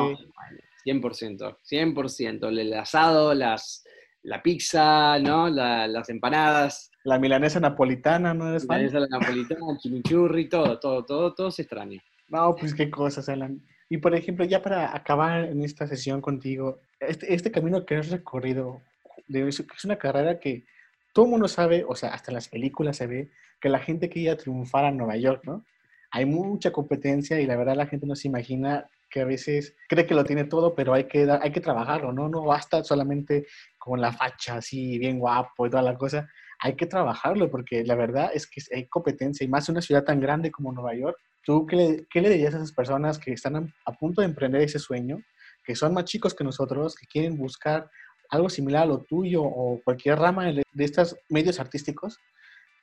100%, 0.86 1.58
100%. 1.62 2.48
El 2.48 2.72
asado, 2.72 3.34
las, 3.34 3.84
la 4.22 4.42
pizza, 4.42 5.18
¿no? 5.18 5.48
las 5.48 6.08
empanadas. 6.08 6.90
La 7.04 7.18
milanesa 7.18 7.60
napolitana, 7.60 8.32
¿no 8.32 8.48
eres 8.48 8.66
fan? 8.66 8.78
La 8.78 8.88
milanesa 8.88 9.18
napolitana, 9.18 9.72
el 9.72 9.78
chimichurri, 9.78 10.48
todo, 10.48 10.78
todo, 10.80 11.04
todo, 11.04 11.34
todo 11.34 11.50
se 11.50 11.62
extraña. 11.62 12.02
No, 12.28 12.54
pues 12.56 12.74
qué 12.74 12.90
cosas, 12.90 13.28
Alan. 13.28 13.60
Y 13.88 13.98
por 13.98 14.14
ejemplo, 14.14 14.44
ya 14.44 14.62
para 14.62 14.94
acabar 14.94 15.44
en 15.44 15.62
esta 15.62 15.86
sesión 15.86 16.20
contigo, 16.20 16.80
este, 17.00 17.32
este 17.32 17.50
camino 17.50 17.86
que 17.86 17.96
has 17.96 18.10
recorrido, 18.10 18.82
es 19.28 19.84
una 19.84 19.96
carrera 19.96 20.40
que 20.40 20.64
todo 21.12 21.26
el 21.26 21.30
mundo 21.30 21.48
sabe, 21.48 21.84
o 21.88 21.94
sea, 21.94 22.10
hasta 22.10 22.30
en 22.30 22.34
las 22.34 22.48
películas 22.48 22.96
se 22.96 23.06
ve 23.06 23.30
que 23.60 23.68
la 23.68 23.78
gente 23.78 24.10
quería 24.10 24.36
triunfar 24.36 24.84
a 24.84 24.90
Nueva 24.90 25.16
York, 25.16 25.42
¿no? 25.44 25.64
Hay 26.10 26.26
mucha 26.26 26.72
competencia 26.72 27.40
y 27.40 27.46
la 27.46 27.56
verdad 27.56 27.76
la 27.76 27.86
gente 27.86 28.06
no 28.06 28.14
se 28.14 28.28
imagina 28.28 28.88
que 29.08 29.20
a 29.20 29.24
veces 29.24 29.74
cree 29.88 30.06
que 30.06 30.14
lo 30.14 30.24
tiene 30.24 30.44
todo, 30.44 30.74
pero 30.74 30.92
hay 30.94 31.04
que, 31.04 31.26
hay 31.40 31.52
que 31.52 31.60
trabajarlo, 31.60 32.12
¿no? 32.12 32.28
No 32.28 32.44
basta 32.44 32.82
solamente 32.84 33.46
con 33.78 34.00
la 34.00 34.12
facha 34.12 34.56
así, 34.56 34.98
bien 34.98 35.18
guapo 35.18 35.66
y 35.66 35.70
toda 35.70 35.82
la 35.82 35.96
cosa. 35.96 36.28
Hay 36.58 36.74
que 36.74 36.86
trabajarlo 36.86 37.50
porque 37.50 37.84
la 37.84 37.94
verdad 37.94 38.30
es 38.34 38.46
que 38.46 38.60
hay 38.74 38.86
competencia 38.86 39.44
y 39.44 39.48
más 39.48 39.68
en 39.68 39.74
una 39.74 39.82
ciudad 39.82 40.04
tan 40.04 40.20
grande 40.20 40.50
como 40.50 40.72
Nueva 40.72 40.94
York. 40.94 41.18
¿Tú 41.46 41.64
qué 41.64 42.06
le, 42.20 42.28
dirías 42.28 42.54
a 42.54 42.56
esas 42.56 42.72
personas 42.72 43.20
que 43.20 43.32
están 43.32 43.54
a, 43.54 43.74
a 43.86 43.92
punto 43.92 44.20
de 44.20 44.26
emprender 44.26 44.62
ese 44.62 44.80
sueño, 44.80 45.22
que 45.64 45.76
son 45.76 45.94
más 45.94 46.04
chicos 46.04 46.34
que 46.34 46.42
nosotros, 46.42 46.96
que 46.96 47.06
quieren 47.06 47.38
buscar 47.38 47.88
algo 48.30 48.48
similar 48.48 48.82
a 48.82 48.86
lo 48.86 49.04
tuyo 49.04 49.44
o 49.44 49.80
cualquier 49.84 50.18
rama 50.18 50.52
de, 50.52 50.64
estos 50.78 51.16
medios 51.28 51.60
artísticos, 51.60 52.18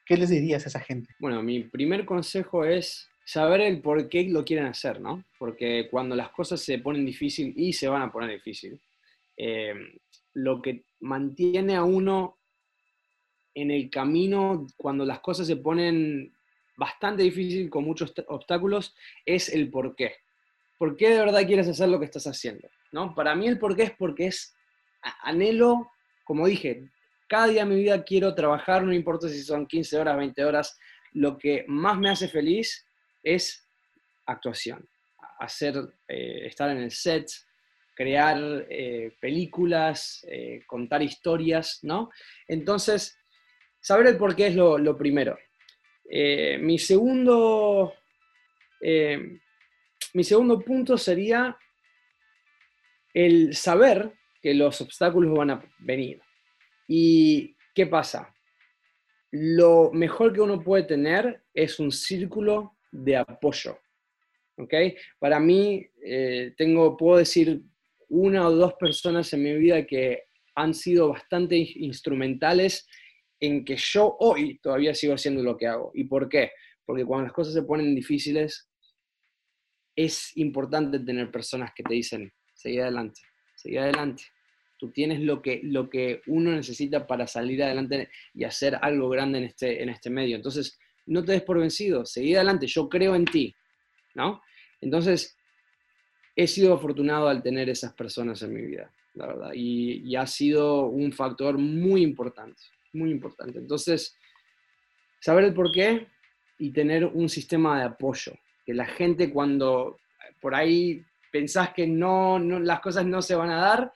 ¿qué 0.06 0.15
les 0.15 0.30
dirías 0.30 0.65
a 0.65 0.69
esa 0.69 0.80
gente? 0.80 1.13
Bueno, 1.19 1.43
mi 1.43 1.65
primer 1.65 2.06
consejo 2.06 2.63
es 2.63 3.10
saber 3.26 3.60
el 3.60 3.82
por 3.82 4.08
qué 4.08 4.23
lo 4.30 4.45
quieren 4.45 4.67
hacer, 4.67 5.02
¿no? 5.02 5.26
Porque 5.38 5.89
cuando 5.91 6.15
las 6.15 6.30
cosas 6.30 6.62
se 6.62 6.80
ponen 6.80 7.06
difícil 7.06 7.54
y 7.58 7.73
se 7.73 7.89
van 7.89 8.02
a 8.02 8.12
poner 8.12 8.32
difícil, 8.32 8.80
eh, 9.36 9.73
lo 10.34 10.62
que 10.62 10.86
mantiene 11.02 11.76
a 11.76 11.84
uno 11.84 12.38
en 13.56 13.71
el 13.71 13.89
camino 13.89 14.65
cuando 14.78 15.06
las 15.06 15.19
cosas 15.19 15.47
se 15.47 15.58
ponen 15.58 16.34
bastante 16.84 17.24
difícil 17.24 17.69
con 17.69 17.86
muchos 17.86 18.13
obstáculos 18.28 18.93
es 19.26 19.50
el 19.50 19.69
por 19.69 19.96
qué. 19.96 20.17
¿Por 20.78 20.98
qué 20.98 21.12
de 21.12 21.19
verdad 21.19 21.46
quieres 21.46 21.67
hacer 21.69 21.88
lo 21.88 22.00
que 22.00 22.06
estás 22.06 22.28
haciendo? 22.28 22.67
¿no? 22.91 23.15
Para 23.15 23.36
mí 23.36 23.48
el 23.48 23.58
por 23.58 23.76
qué 23.76 23.84
es 23.84 23.91
porque 23.91 24.28
es 24.28 24.54
anhelo, 25.22 25.91
como 26.26 26.48
dije, 26.48 26.89
cada 27.28 27.48
día 27.48 27.63
de 27.63 27.69
mi 27.69 27.78
vida 27.82 28.04
quiero 28.04 28.36
trabajar, 28.36 28.84
no 28.84 28.93
importa 28.93 29.30
si 29.30 29.41
son 29.43 29.65
15 29.65 29.98
horas, 29.98 30.17
20 30.17 30.43
horas, 30.43 30.78
lo 31.13 31.38
que 31.38 31.63
más 31.67 31.98
me 31.98 32.10
hace 32.10 32.28
feliz 32.28 32.86
es 33.24 33.65
actuación, 34.26 34.88
hacer, 35.39 35.76
eh, 36.08 36.48
estar 36.48 36.69
en 36.69 36.80
el 36.80 36.91
set, 36.91 37.28
crear 37.96 38.38
eh, 38.69 39.15
películas, 39.22 40.26
eh, 40.30 40.63
contar 40.67 41.02
historias, 41.02 41.80
¿no? 41.84 42.10
Entonces, 42.48 43.17
saber 43.80 44.08
el 44.08 44.17
por 44.17 44.36
qué 44.36 44.48
es 44.48 44.56
lo, 44.56 44.78
lo 44.78 44.98
primero. 44.98 45.38
Mi, 46.06 46.78
segundo, 46.78 47.94
mi 48.82 50.24
segundo 50.24 50.60
punto 50.60 50.98
sería 50.98 51.58
el 53.13 53.56
saber 53.56 54.12
que 54.42 54.54
los 54.54 54.82
obstáculos 54.82 55.38
van 55.38 55.52
a 55.52 55.74
venir. 55.80 56.22
¿Y 56.88 57.56
qué 57.74 57.88
pasa? 57.88 58.34
Lo 59.32 59.92
mejor 59.94 60.34
que 60.34 60.42
uno 60.42 60.62
puede 60.62 60.84
tener 60.84 61.44
es 61.54 61.80
un 61.80 61.92
círculo 61.92 62.78
de 62.92 63.18
apoyo. 63.18 63.80
¿ok? 64.58 64.74
Para 65.20 65.39
mí, 65.39 65.86
eh, 66.06 66.54
tengo, 66.58 66.98
puedo 66.98 67.18
decir 67.18 67.62
una 68.10 68.48
o 68.48 68.52
dos 68.52 68.74
personas 68.76 69.32
en 69.34 69.44
mi 69.44 69.56
vida 69.56 69.86
que 69.86 70.24
han 70.56 70.74
sido 70.74 71.10
bastante 71.10 71.56
instrumentales 71.58 72.88
en 73.43 73.65
que 73.65 73.75
yo 73.75 74.15
hoy 74.19 74.58
todavía 74.60 74.95
sigo 74.95 75.13
haciendo 75.13 75.43
lo 75.43 75.58
que 75.58 75.67
hago. 75.67 75.91
¿Y 75.93 76.06
por 76.06 76.29
qué? 76.29 76.51
porque 76.86 77.06
cuando 77.06 77.25
las 77.25 77.34
cosas 77.34 77.53
se 77.53 77.63
ponen 77.63 77.95
difíciles, 77.95 78.69
es 79.95 80.36
importante 80.38 80.99
tener 80.99 81.32
personas 81.32 81.71
que 81.75 81.84
te 81.84 81.93
dicen, 81.93 82.34
seguí 82.53 82.79
adelante, 82.79 83.21
seguí 83.56 83.77
adelante. 83.77 84.23
Tú 84.77 84.91
tienes 84.91 85.21
lo 85.21 85.41
que, 85.41 85.62
lo 85.63 85.89
que 85.89 86.21
uno 86.27 86.51
necesita 86.51 87.08
para 87.08 87.27
salir 87.27 87.63
adelante 87.63 88.10
y 88.34 88.43
hacer 88.43 88.77
algo 88.82 89.08
grande 89.10 89.38
en 89.38 89.43
este, 89.45 89.82
en 89.82 89.89
este 89.89 90.10
medio. 90.10 90.36
Entonces, 90.36 90.77
no 91.06 91.23
te 91.23 91.34
des 91.34 91.43
por 91.43 91.60
vencido, 91.60 92.06
seguí 92.06 92.36
adelante, 92.36 92.67
yo 92.67 92.89
creo 92.89 93.15
en 93.15 93.25
ti, 93.25 93.53
¿no? 94.15 94.41
Entonces, 94.82 95.38
he 96.36 96.47
sido 96.47 96.73
afortunado 96.73 97.27
al 97.27 97.43
tener 97.43 97.69
esas 97.69 97.93
personas 97.93 98.41
en 98.41 98.53
mi 98.53 98.62
vida, 98.62 98.91
la 99.13 99.27
verdad, 99.27 99.51
y, 99.53 100.01
y 100.10 100.15
ha 100.15 100.25
sido 100.25 100.88
un 100.88 101.13
factor 101.13 101.58
muy 101.58 102.01
importante, 102.01 102.62
muy 102.93 103.12
importante. 103.12 103.60
Entonces, 103.60 104.17
saber 105.19 105.45
el 105.45 105.53
por 105.53 105.71
qué 105.71 106.08
y 106.58 106.71
tener 106.71 107.06
un 107.06 107.29
sistema 107.29 107.79
de 107.79 107.86
apoyo, 107.86 108.34
que 108.65 108.73
la 108.73 108.86
gente 108.86 109.32
cuando 109.32 109.99
por 110.39 110.56
ahí 110.56 111.03
pensás 111.32 111.73
que 111.73 111.88
no, 111.88 112.39
las 112.39 112.79
cosas 112.79 113.06
no 113.06 113.21
se 113.21 113.36
van 113.36 113.49
a 113.49 113.60
dar, 113.60 113.93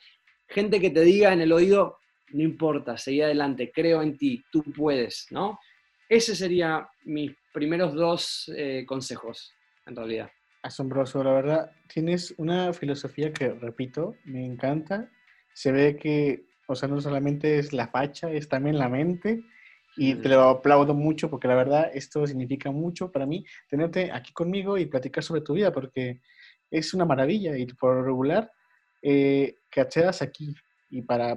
gente 0.48 0.80
que 0.80 0.90
te 0.90 1.02
diga 1.02 1.32
en 1.32 1.42
el 1.42 1.52
oído, 1.52 2.00
no 2.30 2.44
importa, 2.44 2.98
seguí 2.98 3.22
adelante, 3.22 3.72
creo 3.74 4.02
en 4.02 4.18
ti, 4.18 4.44
tú 4.52 4.64
puedes, 4.64 5.28
¿no? 5.30 5.60
Ese 6.10 6.36
sería 6.36 6.90
mis 7.04 7.32
primeros 7.54 7.94
dos 7.94 8.52
eh, 8.56 8.86
consejos, 8.88 9.54
en 9.86 9.96
realidad. 9.96 10.32
Asombroso, 10.64 11.24
la 11.24 11.34
verdad. 11.34 11.72
Tienes 11.94 12.34
una 12.38 12.74
filosofía 12.74 13.32
que, 13.32 13.50
repito, 13.50 14.16
me 14.26 14.46
encanta. 14.46 15.10
Se 15.54 15.72
ve 15.72 15.98
que, 15.98 16.47
o 16.68 16.76
sea, 16.76 16.88
no 16.88 17.02
solamente 17.02 17.58
es 17.58 17.74
la 17.74 17.88
facha, 17.88 18.32
es 18.32 18.48
también 18.48 18.78
la 18.78 18.90
mente 18.90 19.44
y 19.96 20.14
te 20.16 20.30
lo 20.30 20.44
aplaudo 20.44 20.94
mucho 20.94 21.30
porque 21.30 21.48
la 21.48 21.56
verdad 21.56 21.90
esto 21.94 22.28
significa 22.28 22.70
mucho 22.70 23.12
para 23.12 23.26
mí 23.26 23.44
tenerte 23.68 24.12
aquí 24.12 24.32
conmigo 24.32 24.78
y 24.78 24.86
platicar 24.86 25.24
sobre 25.24 25.42
tu 25.42 25.54
vida 25.54 25.72
porque 25.72 26.22
es 26.70 26.94
una 26.94 27.06
maravilla 27.06 27.58
y 27.58 27.66
por 27.66 28.06
regular 28.06 28.52
eh, 29.02 29.56
que 29.72 29.82
accedas 29.82 30.22
aquí 30.22 30.54
y 30.90 31.02
para, 31.02 31.36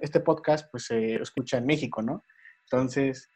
este 0.00 0.20
podcast 0.20 0.70
pues 0.70 0.84
se 0.86 1.14
escucha 1.14 1.58
en 1.58 1.66
México, 1.66 2.02
¿no? 2.02 2.22
Entonces, 2.64 3.30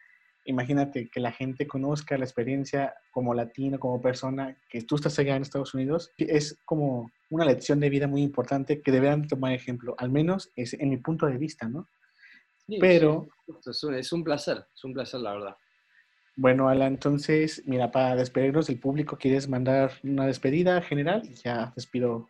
imagínate 0.47 1.09
que 1.09 1.21
la 1.21 1.33
gente 1.33 1.67
conozca 1.67 2.17
la 2.17 2.25
experiencia 2.25 2.95
como 3.11 3.35
latino, 3.35 3.79
como 3.79 4.01
persona, 4.01 4.57
que 4.69 4.83
tú 4.83 4.97
estás 4.97 5.19
allá 5.19 5.37
en 5.37 5.43
Estados 5.43 5.75
Unidos, 5.75 6.13
es 6.19 6.59
como 6.65 7.11
una 7.31 7.45
lección 7.45 7.81
de 7.81 7.91
vida 7.91 8.07
muy 8.07 8.23
importante 8.23 8.81
que 8.81 8.93
deberán 8.93 9.27
tomar 9.29 9.53
ejemplo, 9.53 9.95
al 9.99 10.11
menos 10.11 10.51
es 10.57 10.75
en 10.75 10.91
mi 10.91 10.97
punto 10.97 11.27
de 11.27 11.39
vista, 11.39 11.69
¿no? 11.69 11.87
Pero... 12.81 13.29
Es, 13.49 14.13
un, 14.13 14.25
placer, 14.25 14.67
es 14.75 14.85
un 14.85 14.93
placer, 14.93 15.21
la 15.21 15.33
verdad. 15.33 15.57
Bueno, 16.35 16.69
Alan, 16.69 16.95
entonces, 16.95 17.63
mira, 17.65 17.91
para 17.91 18.17
despedirnos 18.17 18.67
del 18.67 18.79
público, 18.79 19.17
¿quieres 19.17 19.49
mandar 19.49 19.93
una 20.03 20.27
despedida 20.27 20.83
general? 20.83 21.23
Ya 21.45 21.73
despido. 21.77 22.29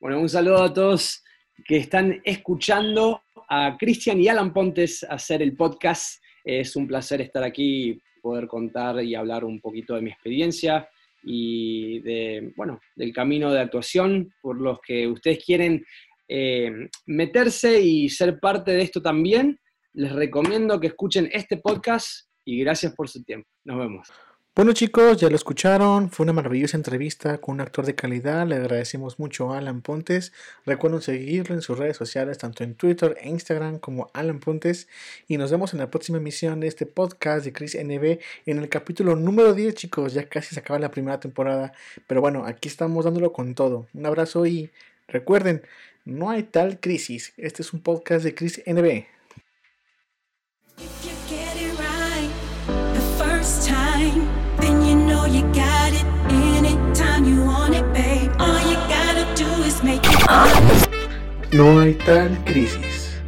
Bueno, 0.00 0.20
un 0.20 0.28
saludo 0.28 0.62
a 0.62 0.72
todos 0.72 1.22
que 1.66 1.76
están 1.76 2.20
escuchando 2.24 3.22
a 3.48 3.76
Cristian 3.78 4.20
y 4.20 4.28
Alan 4.28 4.52
Pontes 4.52 5.04
hacer 5.08 5.42
el 5.42 5.56
podcast. 5.56 6.21
Es 6.44 6.76
un 6.76 6.86
placer 6.86 7.20
estar 7.20 7.42
aquí, 7.42 8.00
poder 8.20 8.46
contar 8.46 9.02
y 9.02 9.14
hablar 9.14 9.44
un 9.44 9.60
poquito 9.60 9.94
de 9.94 10.02
mi 10.02 10.10
experiencia 10.10 10.88
y 11.24 12.00
de, 12.00 12.52
bueno, 12.56 12.80
del 12.96 13.12
camino 13.12 13.52
de 13.52 13.60
actuación 13.60 14.32
por 14.40 14.60
los 14.60 14.80
que 14.80 15.06
ustedes 15.06 15.44
quieren 15.44 15.84
eh, 16.28 16.88
meterse 17.06 17.80
y 17.80 18.08
ser 18.08 18.40
parte 18.40 18.72
de 18.72 18.82
esto 18.82 19.02
también, 19.02 19.58
les 19.92 20.12
recomiendo 20.12 20.80
que 20.80 20.88
escuchen 20.88 21.28
este 21.32 21.58
podcast 21.58 22.28
y 22.44 22.58
gracias 22.60 22.94
por 22.94 23.08
su 23.08 23.22
tiempo. 23.22 23.48
Nos 23.64 23.78
vemos. 23.78 24.08
Bueno 24.54 24.74
chicos, 24.74 25.16
ya 25.16 25.30
lo 25.30 25.36
escucharon, 25.36 26.10
fue 26.10 26.24
una 26.24 26.34
maravillosa 26.34 26.76
entrevista 26.76 27.38
con 27.38 27.54
un 27.54 27.62
actor 27.62 27.86
de 27.86 27.94
calidad, 27.94 28.46
le 28.46 28.56
agradecemos 28.56 29.18
mucho 29.18 29.50
a 29.50 29.56
Alan 29.56 29.80
Pontes, 29.80 30.34
recuerden 30.66 31.00
seguirlo 31.00 31.54
en 31.54 31.62
sus 31.62 31.78
redes 31.78 31.96
sociales, 31.96 32.36
tanto 32.36 32.62
en 32.62 32.74
Twitter 32.74 33.16
e 33.22 33.30
Instagram 33.30 33.78
como 33.78 34.10
Alan 34.12 34.40
Pontes, 34.40 34.88
y 35.26 35.38
nos 35.38 35.50
vemos 35.50 35.72
en 35.72 35.78
la 35.78 35.90
próxima 35.90 36.18
emisión 36.18 36.60
de 36.60 36.66
este 36.66 36.84
podcast 36.84 37.46
de 37.46 37.54
Chris 37.54 37.78
NB 37.82 38.18
en 38.44 38.58
el 38.58 38.68
capítulo 38.68 39.16
número 39.16 39.54
10 39.54 39.74
chicos, 39.74 40.12
ya 40.12 40.28
casi 40.28 40.54
se 40.54 40.60
acaba 40.60 40.78
la 40.78 40.90
primera 40.90 41.18
temporada, 41.18 41.72
pero 42.06 42.20
bueno, 42.20 42.44
aquí 42.44 42.68
estamos 42.68 43.06
dándolo 43.06 43.32
con 43.32 43.54
todo, 43.54 43.86
un 43.94 44.04
abrazo 44.04 44.44
y 44.44 44.70
recuerden, 45.08 45.62
no 46.04 46.28
hay 46.28 46.42
tal 46.42 46.78
crisis. 46.78 47.32
Este 47.38 47.62
es 47.62 47.72
un 47.72 47.80
podcast 47.80 48.22
de 48.22 48.34
Cris 48.34 48.62
NB. 48.66 49.06
No 61.52 61.80
hay 61.80 61.94
tal 61.94 62.36
crisis. 62.44 63.20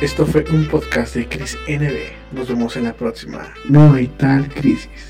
Esto 0.00 0.24
fue 0.24 0.44
un 0.50 0.66
podcast 0.68 1.14
de 1.14 1.28
Cris 1.28 1.58
NB. 1.68 2.32
Nos 2.32 2.48
vemos 2.48 2.76
en 2.76 2.84
la 2.84 2.92
próxima. 2.94 3.52
No 3.68 3.92
hay 3.92 4.06
tal 4.06 4.48
crisis. 4.48 5.09